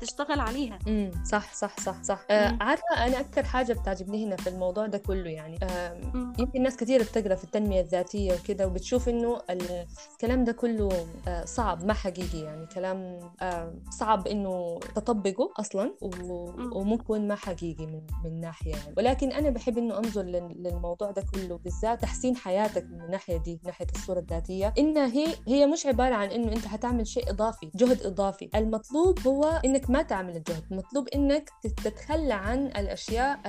تشتغل 0.00 0.40
عليها. 0.40 0.78
امم 0.88 1.10
صح 1.24 1.54
صح 1.54 1.80
صح 1.80 2.02
صح. 2.02 2.24
آه 2.30 2.56
عارفة 2.60 3.06
أنا 3.06 3.20
أكثر 3.20 3.42
حاجة 3.44 3.72
بتعجبني 3.72 4.26
هنا 4.26 4.36
في 4.36 4.48
الموضوع 4.48 4.86
ده 4.86 4.98
كله 4.98 5.30
يعني 5.30 5.58
آه 5.62 6.00
يمكن 6.38 6.62
ناس 6.62 6.76
كثير 6.76 7.02
بتقرأ 7.02 7.34
في 7.34 7.44
التنمية 7.44 7.80
الذاتية 7.80 8.11
الذاتية 8.14 8.40
وكده 8.40 8.66
وبتشوف 8.66 9.08
إنه 9.08 9.40
الكلام 9.50 10.44
ده 10.44 10.52
كله 10.52 10.88
آه، 11.28 11.44
صعب 11.44 11.84
ما 11.84 11.92
حقيقي 11.92 12.38
يعني 12.38 12.66
كلام 12.66 13.18
آه، 13.42 13.74
صعب 13.90 14.28
إنه 14.28 14.80
تطبقه 14.94 15.52
أصلا 15.60 15.94
وممكن 16.72 17.28
ما 17.28 17.34
حقيقي 17.34 17.86
من 17.86 18.00
من 18.24 18.40
ناحية 18.40 18.70
يعني. 18.70 18.94
ولكن 18.96 19.32
أنا 19.32 19.50
بحب 19.50 19.78
إنه 19.78 19.98
أنظر 19.98 20.22
للموضوع 20.22 21.10
ده 21.10 21.24
كله 21.34 21.58
بالذات 21.58 22.02
تحسين 22.02 22.36
حياتك 22.36 22.84
من 22.84 23.00
الناحية 23.00 23.36
دي 23.36 23.60
ناحية 23.64 23.86
الصورة 23.94 24.18
الذاتية. 24.18 24.74
إنها 24.78 25.06
هي 25.06 25.26
هي 25.48 25.66
مش 25.66 25.86
عبارة 25.86 26.14
عن 26.14 26.28
إنه 26.28 26.52
أنت 26.52 26.66
حتعمل 26.66 27.06
شيء 27.06 27.30
إضافي 27.30 27.70
جهد 27.74 28.06
إضافي. 28.06 28.50
المطلوب 28.54 29.18
هو 29.26 29.60
إنك 29.64 29.90
ما 29.90 30.02
تعمل 30.02 30.36
الجهد. 30.36 30.64
المطلوب 30.72 31.08
إنك 31.08 31.50
تتخلى 31.62 32.34
عن 32.34 32.66
الأشياء 32.66 33.40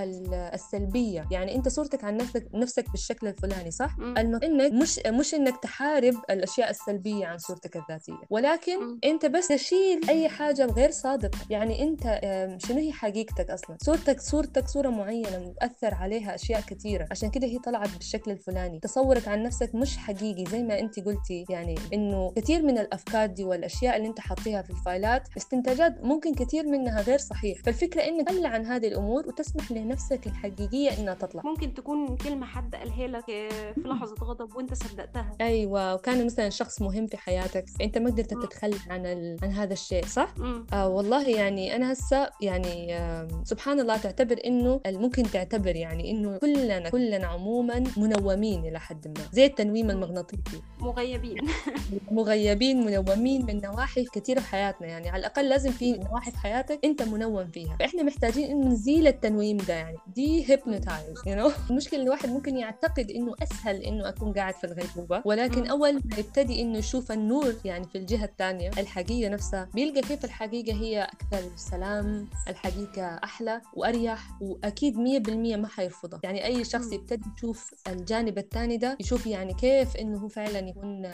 السلبية. 0.54 1.28
يعني 1.32 1.56
أنت 1.56 1.68
صورتك 1.68 2.04
عن 2.04 2.18
نفسك 2.18 2.50
نفسك 2.54 2.92
بالشكل 2.92 3.28
الفلاني 3.28 3.72
صح؟ 3.72 3.96
المطلوب 4.00 4.53
إنك 4.54 4.72
مش 4.72 5.00
مش 5.08 5.34
إنك 5.34 5.58
تحارب 5.58 6.14
الأشياء 6.30 6.70
السلبية 6.70 7.26
عن 7.26 7.38
صورتك 7.38 7.78
الذاتية. 7.78 8.24
ولكن 8.30 9.00
أنت 9.04 9.26
بس 9.26 9.48
تشيل 9.48 10.10
أي 10.10 10.30
حاجة 10.30 10.66
غير 10.66 10.92
صادقة. 10.92 11.40
يعني 11.50 11.84
أنت 11.84 12.20
شنو 12.68 12.78
هي 12.78 12.92
حقيقتك 12.92 13.50
أصلا؟ 13.50 13.78
صورتك 13.82 14.20
صورتك 14.20 14.68
صورة 14.68 14.90
معينة 14.90 15.40
مؤثر 15.40 15.94
عليها 15.94 16.36
أشياء 16.36 16.62
كثيرة. 16.62 17.08
عشان 17.12 17.30
كده 17.30 17.48
هي 17.48 17.60
طلعت 17.60 17.90
بالشكل 17.96 18.32
الفلاني. 18.32 18.80
تصورك 18.80 19.28
عن 19.28 19.44
نفسك 19.44 19.76
مش 19.76 19.98
حقيقي 19.98 20.46
زي 20.46 20.64
ما 20.64 20.80
أنت 20.80 21.00
قلتي. 21.00 21.46
يعني 21.50 21.76
إنه 21.94 22.32
كثير 22.36 22.62
من 22.62 22.78
الأفكار 22.78 23.26
دي 23.28 23.44
والأشياء 23.44 23.98
اللي 23.98 24.08
أنت 24.08 24.20
حاطيها 24.20 24.62
في 24.62 24.70
الفايلات 24.70 25.28
استنتاجات 25.38 26.04
ممكن 26.04 26.34
كثير 26.34 26.68
منها 26.68 27.02
غير 27.02 27.18
صحيح. 27.18 27.58
فالفكرة 27.66 28.02
إنك 28.02 28.28
تقل 28.28 28.46
عن 28.46 28.66
هذه 28.66 28.88
الأمور 28.88 29.28
وتسمح 29.28 29.72
لنفسك 29.72 30.28
الحقيقية 30.28 31.00
إنها 31.00 31.14
تطلع. 31.14 31.42
ممكن 31.46 31.74
تكون 31.74 32.18
كلمة 32.18 32.46
حد 32.46 32.76
قالها 32.76 33.08
لك 33.08 33.26
في 33.26 33.84
لحظة 33.86 34.16
غضب. 34.16 34.43
وأنت 34.56 34.74
صدقتها؟ 34.74 35.36
أيوة 35.42 35.94
وكان 35.94 36.26
مثلا 36.26 36.50
شخص 36.50 36.82
مهم 36.82 37.08
في 37.08 37.18
حياتك. 37.18 37.66
أنت 37.82 37.98
ما 37.98 38.10
قدرت 38.10 38.34
تتخلى 38.34 38.76
عن 38.90 39.06
ال... 39.06 39.38
عن 39.44 39.52
هذا 39.52 39.74
الشيء 39.74 40.06
صح؟ 40.06 40.34
آه 40.74 40.88
والله 40.90 41.30
يعني 41.30 41.76
أنا 41.76 41.94
هسه 41.94 42.30
يعني 42.42 42.98
آه 42.98 43.44
سبحان 43.44 43.80
الله 43.80 43.98
تعتبر 43.98 44.38
إنه 44.46 44.82
ممكن 44.88 45.24
تعتبر 45.24 45.76
يعني 45.76 46.12
إنه 46.12 46.38
كلنا 46.38 46.90
كلنا 46.90 47.28
عموما 47.28 47.84
منومين 47.98 48.66
إلى 48.66 48.80
حد 48.80 49.08
ما. 49.08 49.26
زي 49.32 49.46
التنويم 49.46 49.90
المغناطيسي. 49.92 50.62
مغيبين. 50.80 51.38
مغيبين 52.12 52.86
منومين 52.86 53.46
من 53.46 53.62
نواحي 53.62 54.06
كثيرة 54.06 54.40
في 54.40 54.48
حياتنا. 54.48 54.88
يعني 54.88 55.10
على 55.10 55.20
الأقل 55.20 55.50
لازم 55.50 55.72
في 55.72 55.92
نواحي 55.98 56.32
في 56.32 56.38
حياتك 56.38 56.80
أنت 56.84 57.02
منوم 57.02 57.48
فيها. 57.48 57.78
فإحنا 57.80 58.04
محتاجين 58.04 58.52
إنه 58.52 58.68
نزيل 58.68 59.08
التنويم 59.08 59.58
ده 59.58 59.74
يعني 59.74 59.98
دي 60.16 60.50
hypnotized 60.50 61.18
you 61.28 61.36
know 61.36 61.52
المشكلة 61.70 62.04
الواحد 62.04 62.30
ممكن 62.30 62.58
يعتقد 62.58 63.12
إنه 63.12 63.36
أسهل 63.44 63.84
إنه 63.84 64.10
قاعد 64.34 64.54
في 64.54 64.64
الغيبوبة. 64.64 65.22
ولكن 65.26 65.68
أول 65.68 65.94
ما 65.94 66.18
يبتدي 66.18 66.62
إنه 66.62 66.78
يشوف 66.78 67.12
النور 67.12 67.54
يعني 67.66 67.88
في 67.88 67.98
الجهة 67.98 68.26
الثانية 68.26 68.70
الحقيقة 68.78 69.30
نفسها 69.30 69.70
بيلقى 69.74 70.02
كيف 70.02 70.26
الحقيقة 70.26 70.74
هي 70.74 71.04
أكثر 71.04 71.52
سلام 71.56 72.30
الحقيقة 72.48 73.20
أحلى 73.24 73.62
وأريح 73.74 74.28
وأكيد 74.42 74.98
مية 74.98 75.20
بالمية 75.20 75.56
ما 75.56 75.68
حيرفضها. 75.68 76.20
يعني 76.24 76.46
أي 76.46 76.64
شخص 76.64 76.92
يبتدي 76.92 77.30
يشوف 77.38 77.74
الجانب 77.88 78.38
الثاني 78.38 78.78
ده 78.78 78.98
يشوف 79.00 79.28
يعني 79.28 79.54
كيف 79.54 79.98
إنه 79.98 80.18
هو 80.18 80.28
فعلا 80.28 80.60
يكون 80.60 81.12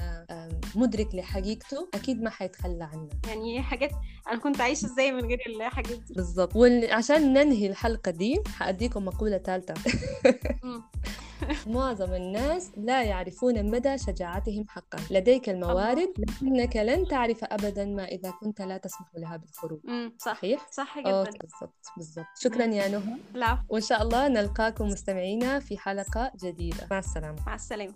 مدرك 0.75 1.15
لحقيقته 1.15 1.89
أكيد 1.93 2.21
ما 2.21 2.29
حيتخلى 2.29 2.83
عنها 2.83 3.09
يعني 3.27 3.61
حاجات 3.61 3.91
أنا 4.27 4.39
كنت 4.39 4.61
عايشة 4.61 4.85
إزاي 4.85 5.11
من 5.11 5.25
غير 5.25 5.39
الحاجات 5.47 5.99
دي؟ 5.99 6.13
بالضبط. 6.13 6.55
وعشان 6.55 7.33
ننهي 7.33 7.67
الحلقة 7.67 8.11
دي 8.11 8.41
حأديكم 8.47 9.05
مقولة 9.05 9.37
ثالثة. 9.37 9.73
معظم 11.67 12.13
الناس 12.13 12.71
لا 12.77 13.03
يعرفون 13.09 13.71
مدى 13.71 13.97
شجاعتهم 13.97 14.65
حقا. 14.67 14.99
لديك 15.11 15.49
الموارد 15.49 16.13
لكنك 16.17 16.75
لن 16.75 17.07
تعرف 17.07 17.43
أبدا 17.43 17.85
ما 17.85 18.05
إذا 18.05 18.31
كنت 18.31 18.61
لا 18.61 18.77
تسمح 18.77 19.07
لها 19.15 19.37
بالخروج. 19.37 19.79
صحيح؟ 20.17 20.67
صح 20.71 20.99
جدا. 20.99 21.23
بالضبط 21.23 21.85
بالضبط. 21.97 22.25
شكرا 22.39 22.65
يا 22.65 22.87
نهى. 22.87 23.17
لا 23.33 23.63
وإن 23.69 23.81
شاء 23.81 24.01
الله 24.01 24.27
نلقاكم 24.27 24.87
مستمعينا 24.87 25.59
في 25.59 25.77
حلقة 25.77 26.31
جديدة. 26.43 26.87
مع 26.91 26.99
السلامة. 26.99 27.45
مع 27.47 27.55
السلامة. 27.55 27.93